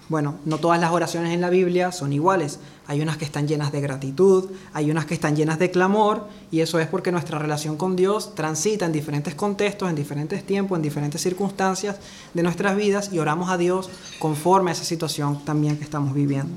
[0.09, 2.59] Bueno, no todas las oraciones en la Biblia son iguales.
[2.87, 6.61] Hay unas que están llenas de gratitud, hay unas que están llenas de clamor, y
[6.61, 10.81] eso es porque nuestra relación con Dios transita en diferentes contextos, en diferentes tiempos, en
[10.81, 11.97] diferentes circunstancias
[12.33, 16.55] de nuestras vidas, y oramos a Dios conforme a esa situación también que estamos viviendo.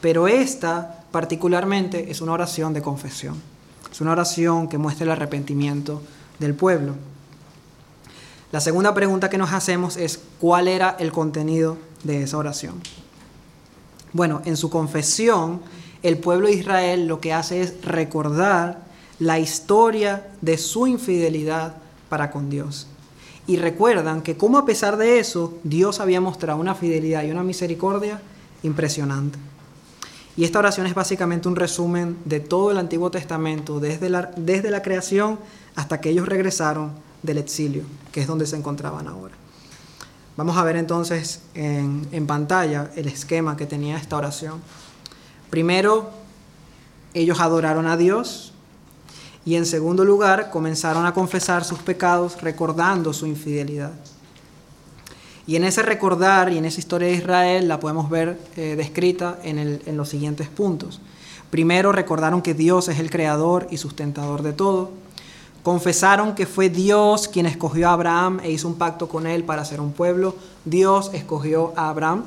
[0.00, 3.40] Pero esta particularmente es una oración de confesión.
[3.92, 6.02] Es una oración que muestra el arrepentimiento
[6.40, 6.94] del pueblo.
[8.50, 12.80] La segunda pregunta que nos hacemos es cuál era el contenido de esa oración.
[14.12, 15.60] Bueno, en su confesión,
[16.02, 18.82] el pueblo de Israel lo que hace es recordar
[19.18, 21.76] la historia de su infidelidad
[22.08, 22.88] para con Dios.
[23.46, 27.42] Y recuerdan que como a pesar de eso, Dios había mostrado una fidelidad y una
[27.42, 28.20] misericordia
[28.62, 29.38] impresionante.
[30.36, 34.70] Y esta oración es básicamente un resumen de todo el Antiguo Testamento, desde la, desde
[34.70, 35.38] la creación
[35.74, 36.92] hasta que ellos regresaron
[37.22, 37.82] del exilio,
[38.12, 39.34] que es donde se encontraban ahora.
[40.36, 44.62] Vamos a ver entonces en, pantalla el esquema que tenía esta oración.
[45.50, 46.10] Primero,
[47.12, 48.54] ellos adoraron a Dios
[49.44, 53.92] y en segundo lugar comenzaron a confesar sus pecados recordando su infidelidad.
[55.46, 59.38] Y en ese recordar y en esa historia de Israel la podemos ver eh, descrita
[59.42, 61.00] en los siguientes puntos.
[61.50, 64.92] Primero recordaron que Dios es el creador y sustentador de todo.
[65.62, 69.64] Confesaron que fue Dios quien escogió a Abraham e hizo un pacto con él para
[69.64, 70.34] ser un pueblo.
[70.64, 72.24] Dios escogió a Abraham,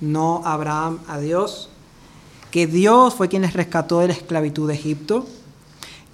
[0.00, 1.68] no Abraham a Dios.
[2.50, 5.26] Que Dios fue quien les rescató de la esclavitud de Egipto.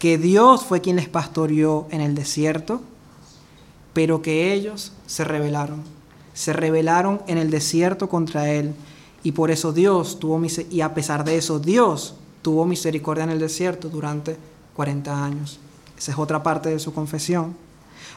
[0.01, 2.81] Que Dios fue quien les pastoreó en el desierto.
[3.93, 5.83] Pero que ellos se rebelaron.
[6.35, 8.75] Se rebelaron en el desierto contra él.
[9.23, 10.41] Y por eso Dios tuvo
[10.71, 14.37] y a pesar de eso Dios tuvo misericordia en el desierto durante
[14.75, 15.61] 40 años.
[16.01, 17.55] Esa es otra parte de su confesión.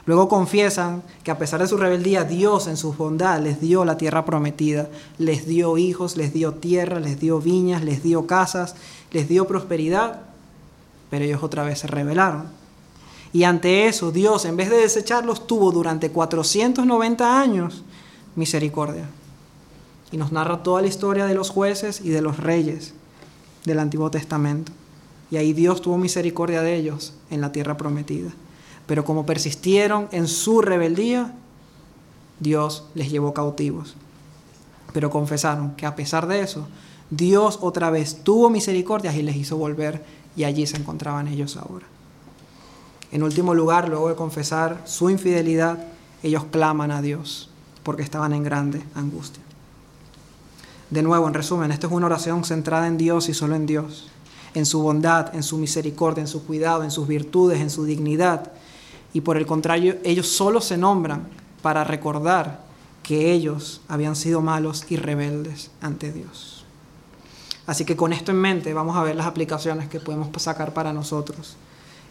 [0.05, 3.97] Luego confiesan que a pesar de su rebeldía, Dios en su bondad les dio la
[3.97, 8.75] tierra prometida, les dio hijos, les dio tierra, les dio viñas, les dio casas,
[9.11, 10.21] les dio prosperidad,
[11.09, 12.45] pero ellos otra vez se rebelaron.
[13.34, 17.84] Y ante eso, Dios, en vez de desecharlos, tuvo durante 490 años
[18.38, 19.09] misericordia.
[20.09, 22.93] Y nos narra toda la historia de los jueces y de los reyes
[23.65, 24.71] del Antiguo Testamento.
[25.34, 28.29] Y ahí Dios tuvo misericordia de ellos en la tierra prometida.
[28.86, 31.34] Pero como persistieron en su rebeldía,
[32.39, 33.95] Dios les llevó cautivos.
[34.93, 36.67] Pero confesaron que a pesar de eso,
[37.09, 40.05] Dios otra vez tuvo misericordia y les hizo volver
[40.36, 41.88] y allí se encontraban ellos ahora.
[43.11, 45.84] En último lugar, luego de confesar su infidelidad,
[46.21, 47.49] ellos claman a Dios
[47.81, 49.41] porque estaban en grande angustia.
[50.91, 54.11] De nuevo, en resumen, esta es una oración centrada en Dios y solo en Dios
[54.54, 58.51] en su bondad, en su misericordia, en su cuidado, en sus virtudes, en su dignidad.
[59.14, 61.28] Y por el contrario, ellos solo se nombran
[61.62, 62.62] para recordar
[63.04, 66.66] que ellos habían sido malos y rebeldes ante Dios.
[67.66, 70.93] Así que con esto en mente vamos a ver las aplicaciones que podemos sacar para
[70.93, 71.56] nosotros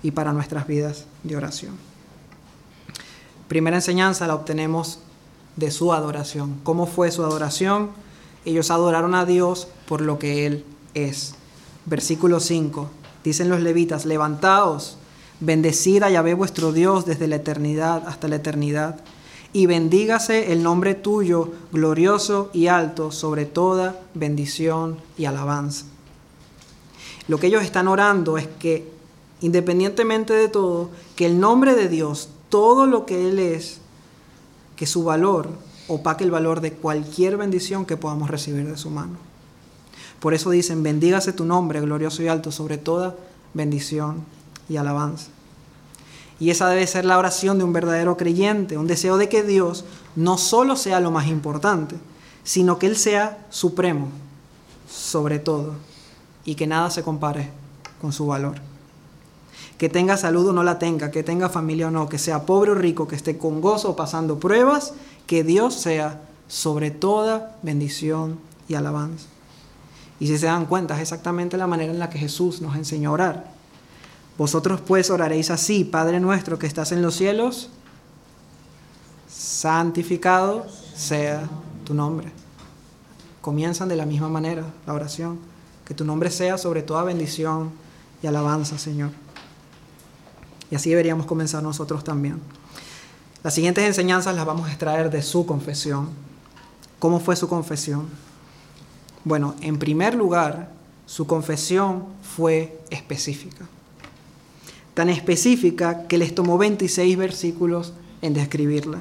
[0.02, 1.76] y para nuestras vidas de oración.
[3.48, 5.00] Primera enseñanza la obtenemos
[5.56, 6.58] de su adoración.
[6.62, 7.90] ¿Cómo fue su adoración?
[8.44, 10.64] Ellos adoraron a Dios por lo que Él
[10.94, 11.34] es.
[11.86, 12.88] Versículo 5.
[13.24, 14.96] Dicen los levitas, levantaos,
[15.40, 19.00] bendecid a Yahvé vuestro Dios desde la eternidad hasta la eternidad,
[19.52, 25.84] y bendígase el nombre tuyo, glorioso y alto, sobre toda bendición y alabanza.
[27.28, 28.90] Lo que ellos están orando es que,
[29.40, 33.78] independientemente de todo, que el nombre de Dios, todo lo que Él es,
[34.76, 35.50] que su valor
[35.88, 39.31] opaque el valor de cualquier bendición que podamos recibir de su mano.
[40.22, 43.16] Por eso dicen, bendígase tu nombre, glorioso y alto, sobre toda
[43.54, 44.24] bendición
[44.68, 45.30] y alabanza.
[46.38, 49.84] Y esa debe ser la oración de un verdadero creyente, un deseo de que Dios
[50.14, 51.96] no solo sea lo más importante,
[52.44, 54.10] sino que Él sea supremo
[54.88, 55.72] sobre todo
[56.44, 57.50] y que nada se compare
[58.00, 58.54] con su valor.
[59.76, 62.70] Que tenga salud o no la tenga, que tenga familia o no, que sea pobre
[62.70, 64.94] o rico, que esté con gozo o pasando pruebas,
[65.26, 69.31] que Dios sea sobre toda bendición y alabanza.
[70.22, 73.10] Y si se dan cuenta, es exactamente la manera en la que Jesús nos enseñó
[73.10, 73.44] a orar.
[74.38, 77.70] Vosotros pues oraréis así, Padre nuestro que estás en los cielos,
[79.28, 80.64] santificado
[80.94, 81.42] sea
[81.84, 82.30] tu nombre.
[83.40, 85.40] Comienzan de la misma manera la oración.
[85.84, 87.72] Que tu nombre sea sobre toda bendición
[88.22, 89.10] y alabanza, Señor.
[90.70, 92.40] Y así deberíamos comenzar nosotros también.
[93.42, 96.10] Las siguientes enseñanzas las vamos a extraer de su confesión.
[97.00, 98.31] ¿Cómo fue su confesión?
[99.24, 100.70] Bueno, en primer lugar,
[101.06, 103.68] su confesión fue específica.
[104.94, 108.98] Tan específica que les tomó 26 versículos en describirla.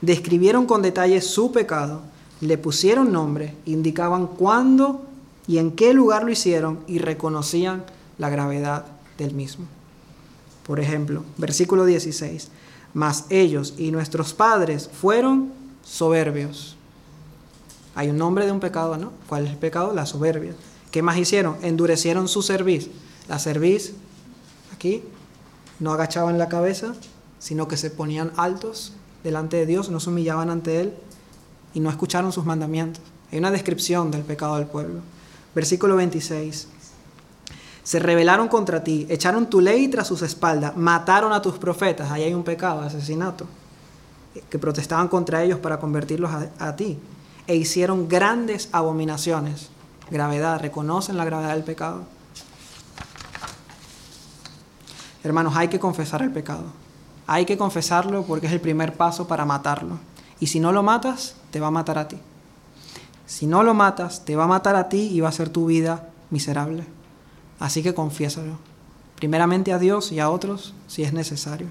[0.00, 2.02] Describieron con detalle su pecado,
[2.40, 5.04] le pusieron nombre, indicaban cuándo
[5.46, 7.84] y en qué lugar lo hicieron y reconocían
[8.18, 8.86] la gravedad
[9.18, 9.66] del mismo.
[10.66, 12.48] Por ejemplo, versículo 16,
[12.94, 16.77] mas ellos y nuestros padres fueron soberbios
[17.98, 19.10] hay un nombre de un pecado, ¿no?
[19.28, 19.92] ¿Cuál es el pecado?
[19.92, 20.54] La soberbia.
[20.92, 21.56] ¿Qué más hicieron?
[21.62, 22.90] Endurecieron su cerviz.
[23.26, 23.92] La cerviz,
[24.72, 25.02] aquí,
[25.80, 26.94] no agachaban la cabeza,
[27.40, 28.92] sino que se ponían altos
[29.24, 30.94] delante de Dios, no se humillaban ante Él
[31.74, 33.02] y no escucharon sus mandamientos.
[33.32, 35.00] Hay una descripción del pecado del pueblo.
[35.52, 36.68] Versículo 26.
[37.82, 42.12] Se rebelaron contra ti, echaron tu ley tras sus espaldas, mataron a tus profetas.
[42.12, 43.48] Ahí hay un pecado, asesinato,
[44.48, 46.96] que protestaban contra ellos para convertirlos a, a ti
[47.48, 49.70] e hicieron grandes abominaciones.
[50.10, 52.04] Gravedad, reconocen la gravedad del pecado.
[55.24, 56.64] Hermanos, hay que confesar el pecado.
[57.26, 59.98] Hay que confesarlo porque es el primer paso para matarlo.
[60.38, 62.18] Y si no lo matas, te va a matar a ti.
[63.26, 65.66] Si no lo matas, te va a matar a ti y va a ser tu
[65.66, 66.84] vida miserable.
[67.58, 68.58] Así que confiésalo.
[69.16, 71.66] Primeramente a Dios y a otros si es necesario.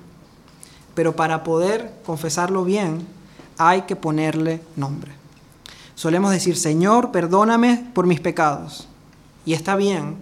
[0.95, 3.07] Pero para poder confesarlo bien,
[3.57, 5.11] hay que ponerle nombre.
[5.97, 8.87] Solemos decir, Señor, perdóname por mis pecados.
[9.47, 10.15] Y está bien,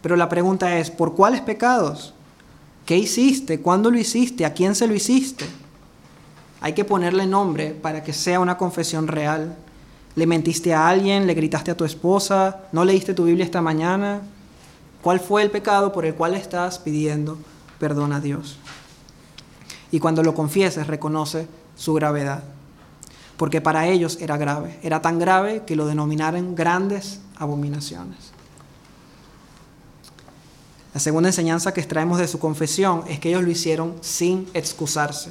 [0.00, 2.14] pero la pregunta es, ¿por cuáles pecados?
[2.86, 3.60] ¿Qué hiciste?
[3.60, 4.46] ¿Cuándo lo hiciste?
[4.46, 5.44] ¿A quién se lo hiciste?
[6.62, 9.54] Hay que ponerle nombre para que sea una confesión real.
[10.14, 11.26] ¿Le mentiste a alguien?
[11.26, 12.62] ¿Le gritaste a tu esposa?
[12.72, 14.22] ¿No leíste tu Biblia esta mañana?
[15.02, 17.36] ¿Cuál fue el pecado por el cual estás pidiendo
[17.78, 18.56] perdón a Dios?
[19.90, 22.44] Y cuando lo confieses, reconoce su gravedad.
[23.38, 24.78] Porque para ellos era grave.
[24.82, 28.32] Era tan grave que lo denominaron grandes abominaciones.
[30.92, 35.30] La segunda enseñanza que extraemos de su confesión es que ellos lo hicieron sin excusarse.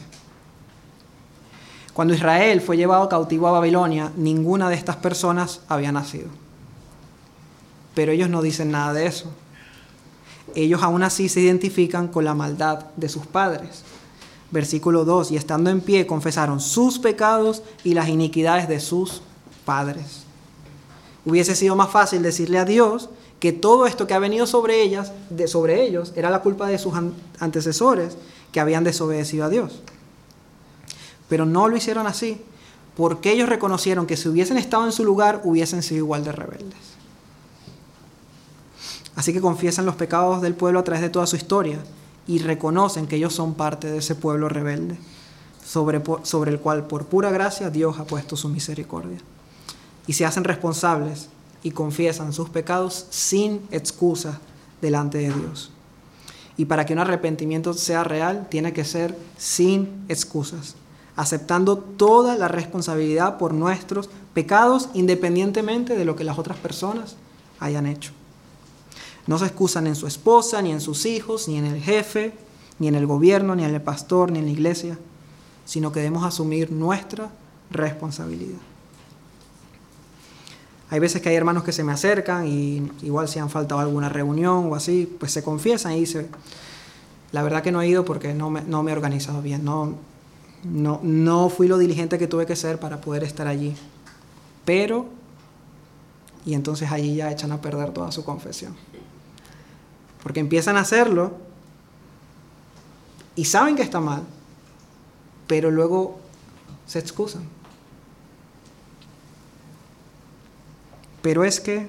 [1.94, 6.30] Cuando Israel fue llevado cautivo a Babilonia, ninguna de estas personas había nacido.
[7.94, 9.30] Pero ellos no dicen nada de eso.
[10.56, 13.84] Ellos aún así se identifican con la maldad de sus padres.
[14.50, 19.22] Versículo 2, y estando en pie confesaron sus pecados y las iniquidades de sus
[19.66, 20.24] padres.
[21.26, 23.10] Hubiese sido más fácil decirle a Dios
[23.42, 26.78] que todo esto que ha venido sobre ellas, de sobre ellos, era la culpa de
[26.78, 26.94] sus
[27.40, 28.18] antecesores
[28.54, 29.82] que habían desobedecido a Dios.
[31.28, 32.42] Pero no lo hicieron así,
[32.96, 36.80] porque ellos reconocieron que si hubiesen estado en su lugar, hubiesen sido igual de rebeldes.
[39.18, 41.80] Así que confiesan los pecados del pueblo a través de toda su historia
[42.28, 44.98] y reconocen que ellos son parte de ese pueblo rebelde,
[45.66, 49.20] sobre, sobre el cual por pura gracia Dios ha puesto su misericordia.
[50.06, 51.30] Y se hacen responsables
[51.64, 54.40] y confiesan sus pecados sin excusa
[54.82, 55.72] delante de Dios.
[56.56, 60.76] Y para que un arrepentimiento sea real, tiene que ser sin excusas
[61.18, 67.18] aceptando toda la responsabilidad por nuestros pecados independientemente de lo que las otras personas
[67.60, 68.14] hayan hecho.
[69.28, 72.34] No se excusan en su esposa, ni en sus hijos, ni en el jefe,
[72.80, 74.98] ni en el gobierno, ni en el pastor, ni en la iglesia,
[75.66, 77.30] sino que debemos asumir nuestra
[77.70, 78.58] responsabilidad.
[80.90, 84.08] Hay veces que hay hermanos que se me acercan y igual si han faltado alguna
[84.08, 86.30] reunión o así, pues se confiesan y dicen,
[87.34, 89.96] la verdad que no he ido porque no me, no me he organizado bien, no,
[90.64, 93.76] no, no fui lo diligente que tuve que ser para poder estar allí.
[94.64, 95.08] Pero,
[96.46, 98.74] y entonces allí ya echan a perder toda su confesión.
[100.28, 101.32] Porque empiezan a hacerlo
[103.38, 104.24] y saben que está mal,
[105.48, 106.20] pero luego
[106.86, 107.44] se excusan.
[111.22, 111.88] Pero es que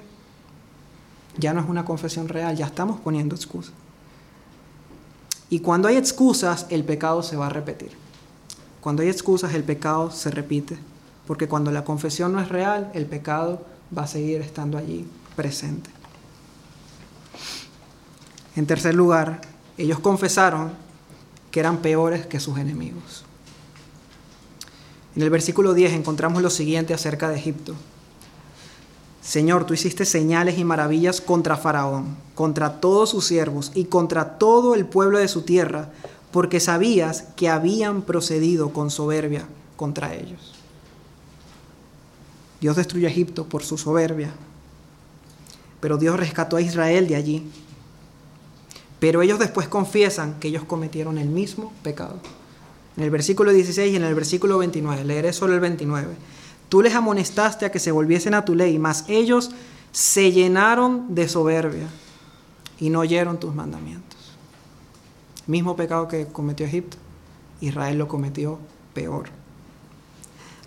[1.37, 3.73] ya no es una confesión real, ya estamos poniendo excusas.
[5.49, 7.91] Y cuando hay excusas, el pecado se va a repetir.
[8.79, 10.77] Cuando hay excusas, el pecado se repite,
[11.27, 13.65] porque cuando la confesión no es real, el pecado
[13.97, 15.98] va a seguir estando allí presente.
[18.59, 19.39] En tercer lugar,
[19.77, 20.71] ellos confesaron
[21.49, 23.23] que eran peores que sus enemigos.
[25.15, 27.73] En el versículo 10 encontramos lo siguiente acerca de Egipto.
[29.21, 34.75] Señor, tú hiciste señales y maravillas contra Faraón, contra todos sus siervos y contra todo
[34.75, 35.91] el pueblo de su tierra,
[36.33, 39.47] porque sabías que habían procedido con soberbia
[39.77, 40.53] contra ellos.
[42.59, 44.33] Dios destruyó a Egipto por su soberbia,
[45.79, 47.49] pero Dios rescató a Israel de allí.
[48.99, 52.19] Pero ellos después confiesan que ellos cometieron el mismo pecado.
[52.97, 56.15] En el versículo 16 y en el versículo 29, leeré solo el 29.
[56.67, 59.51] Tú les amonestaste a que se volviesen a tu ley, mas ellos
[59.91, 61.87] se llenaron de soberbia
[62.79, 64.19] y no oyeron tus mandamientos.
[65.47, 66.97] Mismo pecado que cometió Egipto,
[67.61, 68.59] Israel lo cometió
[68.93, 69.29] peor.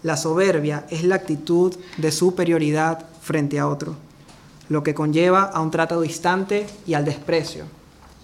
[0.03, 3.95] La soberbia es la actitud de superioridad frente a otro,
[4.68, 7.66] lo que conlleva a un trato distante y al desprecio.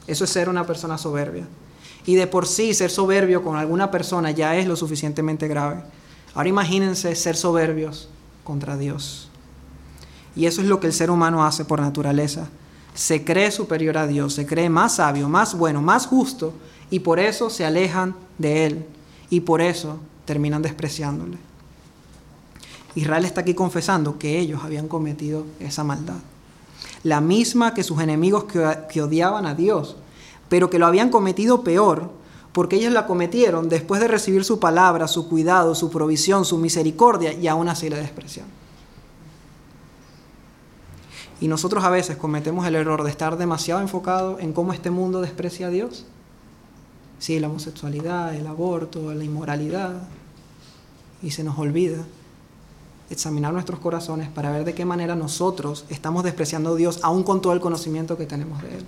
[0.08, 1.46] Eso es ser una persona soberbia.
[2.04, 5.82] Y de por sí ser soberbio con alguna persona ya es lo suficientemente grave.
[6.34, 8.08] Ahora imagínense ser soberbios
[8.42, 9.28] contra Dios.
[10.34, 12.48] Y eso es lo que el ser humano hace por naturaleza
[12.98, 16.52] se cree superior a Dios, se cree más sabio, más bueno, más justo,
[16.90, 18.86] y por eso se alejan de Él,
[19.30, 21.38] y por eso terminan despreciándole.
[22.96, 26.16] Israel está aquí confesando que ellos habían cometido esa maldad,
[27.02, 29.96] la misma que sus enemigos que, odiaban a Dios,
[30.48, 32.10] pero que lo habían cometido peor,
[32.52, 37.32] porque ellos la cometieron después de recibir su palabra, su cuidado, su provisión, su misericordia,
[37.32, 38.50] y aún así le despreciaron.
[41.40, 45.20] Y nosotros a veces cometemos el error de estar demasiado enfocados en cómo este mundo
[45.20, 46.04] desprecia a Dios.
[47.20, 50.08] Sí, la homosexualidad, el aborto, la inmoralidad.
[51.22, 52.04] Y se nos olvida
[53.10, 57.40] examinar nuestros corazones para ver de qué manera nosotros estamos despreciando a Dios aún con
[57.40, 58.84] todo el conocimiento que tenemos de Él.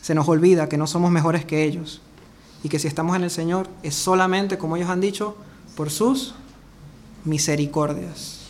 [0.00, 2.00] Se nos olvida que no somos mejores que ellos
[2.62, 5.36] y que si estamos en el Señor es solamente, como ellos han dicho,
[5.76, 6.34] por sus
[7.24, 8.40] misericordias.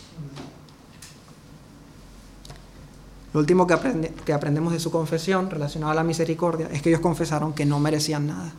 [3.33, 7.01] Lo último que, que aprendemos de su confesión relacionado a la misericordia es que ellos
[7.01, 8.53] confesaron que no merecían nada.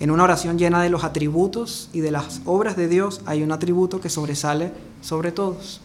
[0.00, 3.52] En una oración llena de los atributos y de las obras de Dios hay un
[3.52, 4.72] atributo que sobresale
[5.02, 5.82] sobre todos.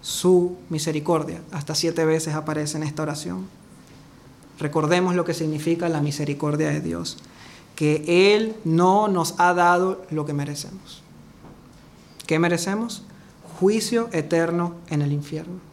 [0.00, 1.42] Su misericordia.
[1.50, 3.48] Hasta siete veces aparece en esta oración.
[4.60, 7.18] Recordemos lo que significa la misericordia de Dios.
[7.74, 11.02] Que Él no nos ha dado lo que merecemos.
[12.28, 13.02] ¿Qué merecemos?
[13.58, 15.71] Juicio eterno en el infierno.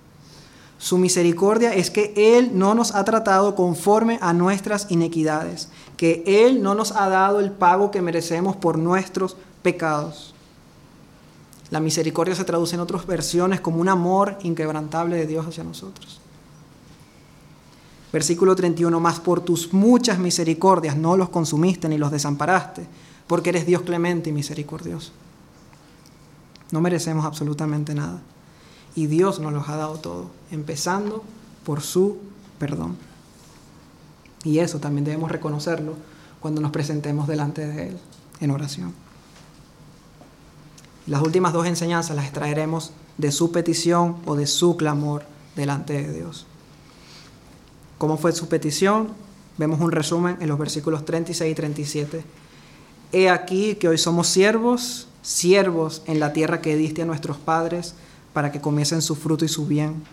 [0.80, 5.68] Su misericordia es que Él no nos ha tratado conforme a nuestras inequidades,
[5.98, 10.34] que Él no nos ha dado el pago que merecemos por nuestros pecados.
[11.70, 16.22] La misericordia se traduce en otras versiones como un amor inquebrantable de Dios hacia nosotros.
[18.14, 22.88] Versículo 31, más por tus muchas misericordias no los consumiste ni los desamparaste,
[23.28, 25.12] porque eres Dios clemente y misericordioso.
[26.72, 28.22] No merecemos absolutamente nada
[29.00, 31.24] y Dios nos los ha dado todo, empezando
[31.64, 32.18] por su
[32.60, 32.98] perdón.
[34.44, 35.94] Y eso también debemos reconocerlo
[36.42, 37.98] cuando nos presentemos delante de Él
[38.42, 38.94] en oración.
[41.08, 45.24] Las últimas dos enseñanzas las extraeremos de su petición o de su clamor
[45.56, 46.46] delante de Dios.
[47.98, 49.14] ¿Cómo fue su petición?
[49.58, 52.24] Vemos un resumen en los versículos 36 y 37.
[53.14, 57.96] He aquí que hoy somos siervos, siervos en la tierra que diste a nuestros padres
[58.34, 60.04] para que comiesen su fruto y su bien,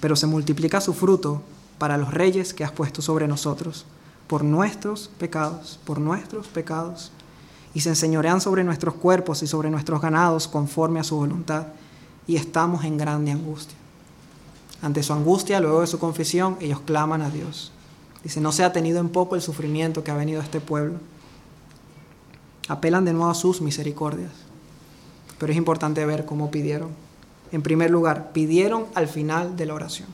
[0.00, 1.42] pero se multiplica su fruto
[1.78, 3.84] para los reyes que has puesto sobre nosotros,
[4.26, 7.12] por nuestros pecados, por nuestros pecados,
[7.74, 11.66] y se enseñorean sobre nuestros cuerpos y sobre nuestros ganados conforme a su voluntad,
[12.26, 13.76] y estamos en grande angustia.
[14.82, 17.72] Ante su angustia, luego de su confesión, ellos claman a Dios.
[18.22, 20.98] Dice, no se ha tenido en poco el sufrimiento que ha venido a este pueblo.
[22.68, 24.32] Apelan de nuevo a sus misericordias.
[25.38, 27.05] Pero es importante ver cómo pidieron
[27.52, 30.08] en primer lugar, pidieron al final de la oración.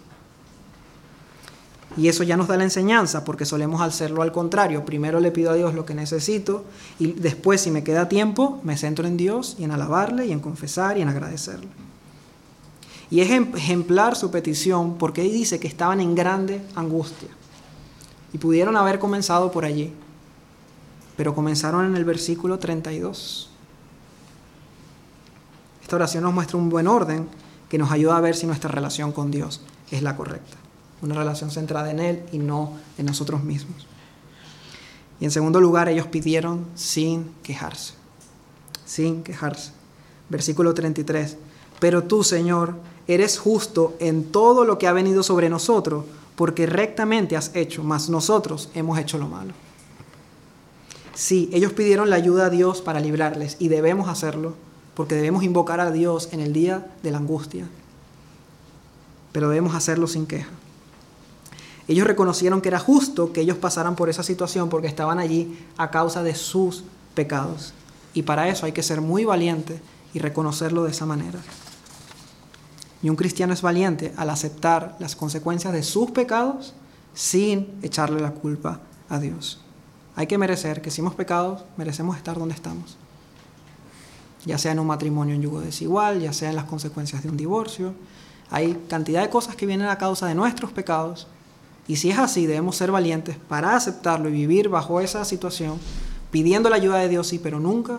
[1.97, 4.85] Y eso ya nos da la enseñanza, porque solemos hacerlo al contrario.
[4.85, 6.65] Primero le pido a Dios lo que necesito
[6.99, 10.41] y después, si me queda tiempo, me centro en Dios y en alabarle y en
[10.41, 11.69] confesar y en agradecerle.
[13.11, 17.29] Y es ejemplar su petición porque dice que estaban en grande angustia.
[18.33, 19.93] Y pudieron haber comenzado por allí,
[21.19, 23.52] pero comenzaron en el versículo 32
[25.97, 27.29] oración nos muestra un buen orden
[27.69, 30.57] que nos ayuda a ver si nuestra relación con Dios es la correcta.
[31.01, 33.87] Una relación centrada en Él y no en nosotros mismos.
[35.21, 37.95] Y en segundo lugar, ellos pidieron sin quejarse.
[38.85, 39.73] Sin quejarse.
[40.29, 41.37] Versículo 33.
[41.81, 42.75] Pero tú, Señor,
[43.07, 46.05] eres justo en todo lo que ha venido sobre nosotros,
[46.37, 49.53] porque rectamente has hecho, mas nosotros hemos hecho lo malo.
[51.15, 54.55] Sí, ellos pidieron la ayuda a Dios para librarles y debemos hacerlo
[54.95, 57.67] porque debemos invocar a Dios en el día de la angustia,
[59.33, 60.51] pero debemos hacerlo sin queja.
[61.89, 65.91] Ellos reconocieron que era justo que ellos pasaran por esa situación porque estaban allí a
[65.91, 66.85] causa de sus
[67.15, 67.73] pecados.
[68.15, 69.81] Y para eso hay que ser muy valiente
[70.15, 71.41] y reconocerlo de esa manera.
[73.03, 76.73] Y un cristiano es valiente al aceptar las consecuencias de sus pecados
[77.15, 79.61] sin echarle la culpa a Dios.
[80.15, 82.97] Hay que merecer que si hemos pecado, merecemos estar donde estamos
[84.45, 87.37] ya sea en un matrimonio en yugo desigual, ya sea en las consecuencias de un
[87.37, 87.95] divorcio.
[88.51, 91.27] Hay cantidad de cosas que vienen a causa de nuestros pecados
[91.89, 95.79] y si es así debemos ser valientes para aceptarlo y vivir bajo esa situación,
[96.31, 97.99] pidiendo la ayuda de Dios, sí, pero nunca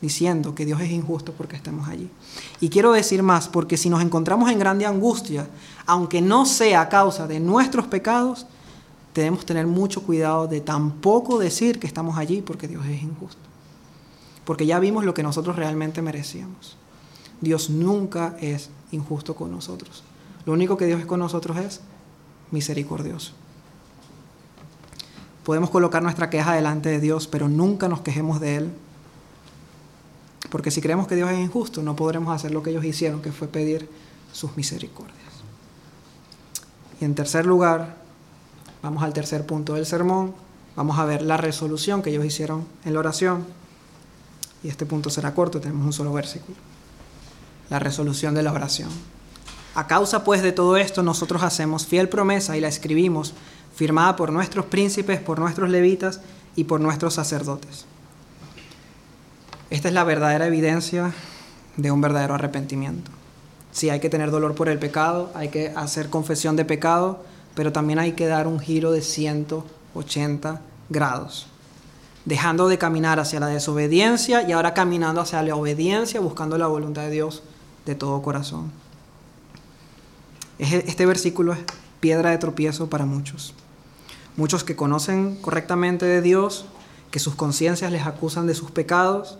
[0.00, 2.08] diciendo que Dios es injusto porque estemos allí.
[2.60, 5.48] Y quiero decir más, porque si nos encontramos en grande angustia,
[5.86, 8.46] aunque no sea a causa de nuestros pecados,
[9.14, 13.55] debemos tener mucho cuidado de tampoco decir que estamos allí porque Dios es injusto
[14.46, 16.76] porque ya vimos lo que nosotros realmente merecíamos.
[17.40, 20.04] Dios nunca es injusto con nosotros.
[20.46, 21.80] Lo único que Dios es con nosotros es
[22.52, 23.32] misericordioso.
[25.44, 28.70] Podemos colocar nuestra queja delante de Dios, pero nunca nos quejemos de Él.
[30.48, 33.32] Porque si creemos que Dios es injusto, no podremos hacer lo que ellos hicieron, que
[33.32, 33.90] fue pedir
[34.32, 35.16] sus misericordias.
[37.00, 37.96] Y en tercer lugar,
[38.80, 40.34] vamos al tercer punto del sermón,
[40.76, 43.44] vamos a ver la resolución que ellos hicieron en la oración
[44.66, 46.58] y este punto será corto, tenemos un solo versículo.
[47.70, 48.88] La resolución de la oración.
[49.76, 53.32] A causa pues de todo esto, nosotros hacemos fiel promesa y la escribimos,
[53.76, 56.20] firmada por nuestros príncipes, por nuestros levitas
[56.56, 57.84] y por nuestros sacerdotes.
[59.70, 61.12] Esta es la verdadera evidencia
[61.76, 63.12] de un verdadero arrepentimiento.
[63.70, 67.70] Sí, hay que tener dolor por el pecado, hay que hacer confesión de pecado, pero
[67.70, 71.46] también hay que dar un giro de 180 grados
[72.26, 77.02] dejando de caminar hacia la desobediencia y ahora caminando hacia la obediencia, buscando la voluntad
[77.02, 77.42] de Dios
[77.86, 78.72] de todo corazón.
[80.58, 81.60] Este versículo es
[82.00, 83.54] piedra de tropiezo para muchos.
[84.36, 86.66] Muchos que conocen correctamente de Dios,
[87.12, 89.38] que sus conciencias les acusan de sus pecados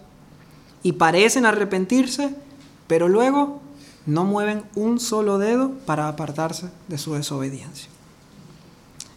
[0.83, 2.35] y parecen arrepentirse,
[2.87, 3.61] pero luego
[4.07, 7.89] no mueven un solo dedo para apartarse de su desobediencia.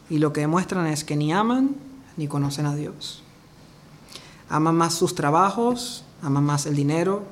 [0.09, 1.76] Y lo que demuestran es que ni aman
[2.17, 3.22] ni conocen a Dios.
[4.50, 7.24] Aman más sus trabajos, aman más el dinero,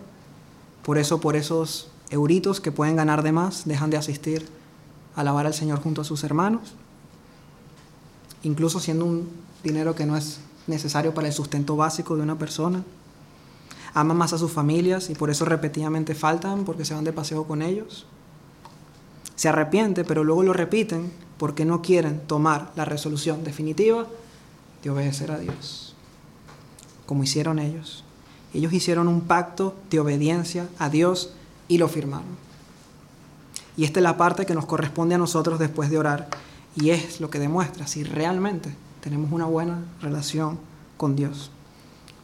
[0.84, 4.47] por eso por esos euritos que pueden ganar de más, dejan de asistir
[5.15, 6.76] a alabar al Señor junto a sus hermanos,
[8.43, 9.30] incluso siendo un
[9.63, 12.84] dinero que no es necesario para el sustento básico de una persona.
[13.93, 17.45] Aman más a sus familias y por eso repetidamente faltan porque se van de paseo
[17.45, 18.05] con ellos.
[19.36, 24.07] Se arrepiente, pero luego lo repiten porque no quieren tomar la resolución definitiva
[24.84, 25.86] de obedecer a Dios,
[27.07, 28.03] como hicieron ellos.
[28.53, 31.33] Ellos hicieron un pacto de obediencia a Dios
[31.67, 32.37] y lo firmaron.
[33.75, 36.29] Y esta es la parte que nos corresponde a nosotros después de orar
[36.75, 40.59] y es lo que demuestra si realmente tenemos una buena relación
[40.97, 41.49] con Dios.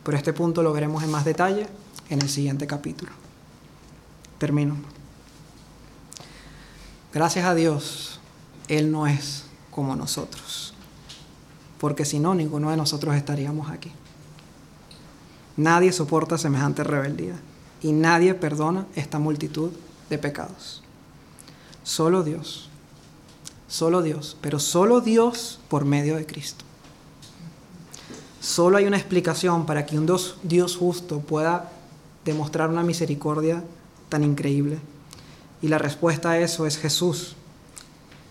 [0.03, 1.67] Pero este punto lo veremos en más detalle
[2.09, 3.11] en el siguiente capítulo.
[4.37, 4.75] Termino.
[7.13, 8.19] Gracias a Dios,
[8.67, 10.73] Él no es como nosotros.
[11.79, 13.91] Porque si no, ninguno de nosotros estaríamos aquí.
[15.55, 17.35] Nadie soporta semejante rebeldía
[17.81, 19.71] y nadie perdona esta multitud
[20.09, 20.81] de pecados.
[21.83, 22.69] Solo Dios,
[23.67, 26.63] solo Dios, pero solo Dios por medio de Cristo.
[28.39, 30.05] Solo hay una explicación para que un
[30.43, 31.71] Dios, justo pueda
[32.25, 33.63] demostrar una misericordia
[34.09, 34.79] tan increíble.
[35.61, 37.35] Y la respuesta a eso es Jesús.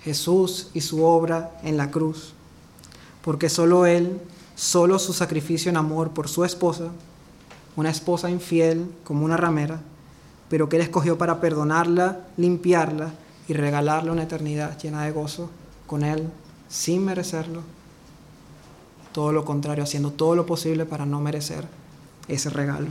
[0.04, 2.34] Jesús y su obra en la cruz.
[3.22, 4.20] Porque solo Él,
[4.54, 6.90] solo su sacrificio en amor por su esposa,
[7.76, 9.80] una esposa infiel como una ramera,
[10.48, 13.12] pero que Él escogió para perdonarla, limpiarla
[13.48, 15.50] y regalarle una eternidad llena de gozo
[15.86, 16.28] con Él
[16.68, 17.62] sin merecerlo.
[19.12, 21.66] Todo lo contrario, haciendo todo lo posible para no merecer
[22.28, 22.88] ese regalo.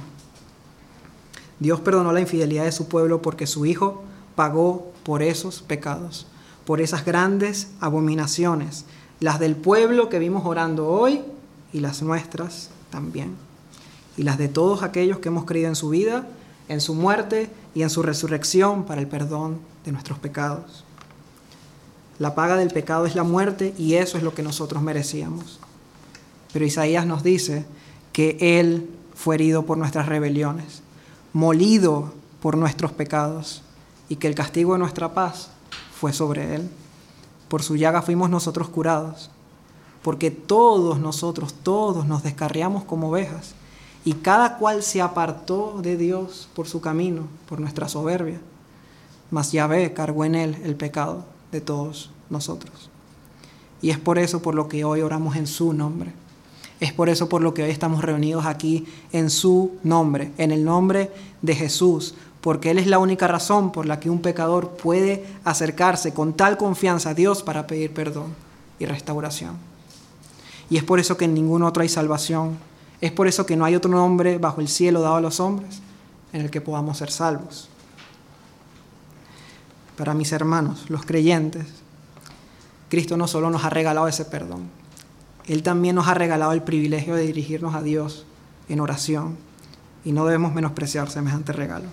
[1.59, 4.03] Dios perdonó la infidelidad de su pueblo porque su Hijo
[4.35, 6.25] pagó por esos pecados,
[6.65, 8.85] por esas grandes abominaciones,
[9.19, 11.21] las del pueblo que vimos orando hoy
[11.71, 13.35] y las nuestras también
[14.17, 16.27] y las de todos aquellos que hemos creído en su vida,
[16.67, 20.83] en su muerte y en su resurrección para el perdón de nuestros pecados.
[22.19, 25.59] La paga del pecado es la muerte y eso es lo que nosotros merecíamos.
[26.53, 27.65] Pero Isaías nos dice
[28.13, 30.81] que Él fue herido por nuestras rebeliones,
[31.33, 33.63] molido por nuestros pecados
[34.09, 35.49] y que el castigo de nuestra paz
[35.99, 36.69] fue sobre Él.
[37.47, 39.29] Por su llaga fuimos nosotros curados,
[40.03, 43.55] porque todos nosotros, todos nos descarriamos como ovejas
[44.03, 48.39] y cada cual se apartó de Dios por su camino, por nuestra soberbia.
[49.29, 52.89] Mas Yahvé cargó en él el pecado de todos nosotros.
[53.81, 56.13] Y es por eso por lo que hoy oramos en su nombre.
[56.79, 60.65] Es por eso por lo que hoy estamos reunidos aquí en su nombre, en el
[60.65, 61.11] nombre
[61.43, 66.11] de Jesús, porque Él es la única razón por la que un pecador puede acercarse
[66.11, 68.33] con tal confianza a Dios para pedir perdón
[68.79, 69.57] y restauración.
[70.71, 72.57] Y es por eso que en ningún otro hay salvación
[73.01, 75.81] es por eso que no hay otro nombre bajo el cielo dado a los hombres
[76.31, 77.67] en el que podamos ser salvos.
[79.97, 81.65] Para mis hermanos, los creyentes,
[82.89, 84.69] Cristo no solo nos ha regalado ese perdón,
[85.47, 88.25] Él también nos ha regalado el privilegio de dirigirnos a Dios
[88.69, 89.37] en oración
[90.05, 91.87] y no debemos menospreciar semejante regalo.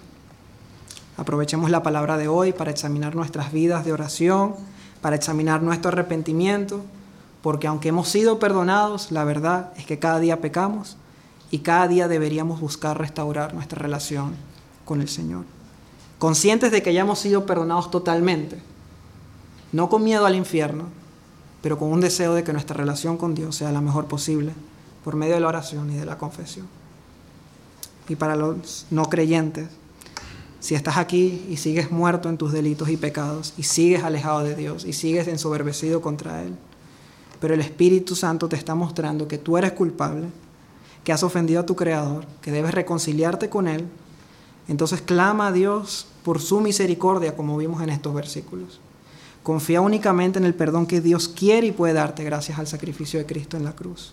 [1.17, 4.55] Aprovechemos la palabra de hoy para examinar nuestras vidas de oración,
[5.01, 6.85] para examinar nuestro arrepentimiento
[7.49, 10.99] porque aunque hemos sido perdonados, la verdad es que cada día pecamos
[11.51, 14.35] y cada día deberíamos buscar restaurar nuestra relación
[14.85, 15.47] con el Señor.
[16.19, 18.61] Conscientes de que ya hemos sido perdonados totalmente,
[19.73, 20.89] no con miedo al infierno,
[21.63, 24.53] pero con un deseo de que nuestra relación con Dios sea la mejor posible
[25.03, 26.67] por medio de la oración y de la confesión.
[28.11, 29.71] Y para los no creyentes,
[30.61, 34.55] si estás aquí y sigues muerto en tus delitos y pecados y sigues alejado de
[34.55, 36.55] Dios y sigues ensoberbecido contra Él,
[37.41, 40.27] pero el Espíritu Santo te está mostrando que tú eres culpable,
[41.05, 43.87] que has ofendido a tu Creador, que debes reconciliarte con Él.
[44.69, 48.81] Entonces clama a Dios por su misericordia, como vimos en estos versículos.
[49.43, 53.27] Confía únicamente en el perdón que Dios quiere y puede darte gracias al sacrificio de
[53.27, 54.13] Cristo en la cruz.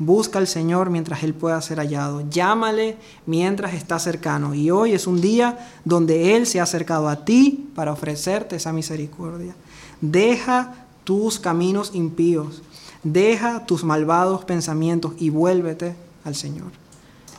[0.00, 2.28] Busca al Señor mientras Él pueda ser hallado.
[2.28, 2.96] Llámale
[3.26, 4.54] mientras está cercano.
[4.54, 8.72] Y hoy es un día donde Él se ha acercado a ti para ofrecerte esa
[8.72, 9.54] misericordia.
[10.00, 12.60] Deja tus caminos impíos,
[13.02, 16.70] deja tus malvados pensamientos y vuélvete al Señor.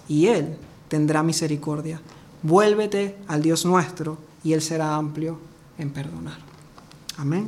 [0.07, 0.57] Y Él
[0.88, 2.01] tendrá misericordia.
[2.41, 5.38] Vuélvete al Dios nuestro y Él será amplio
[5.78, 6.39] en perdonar.
[7.15, 7.47] Amén.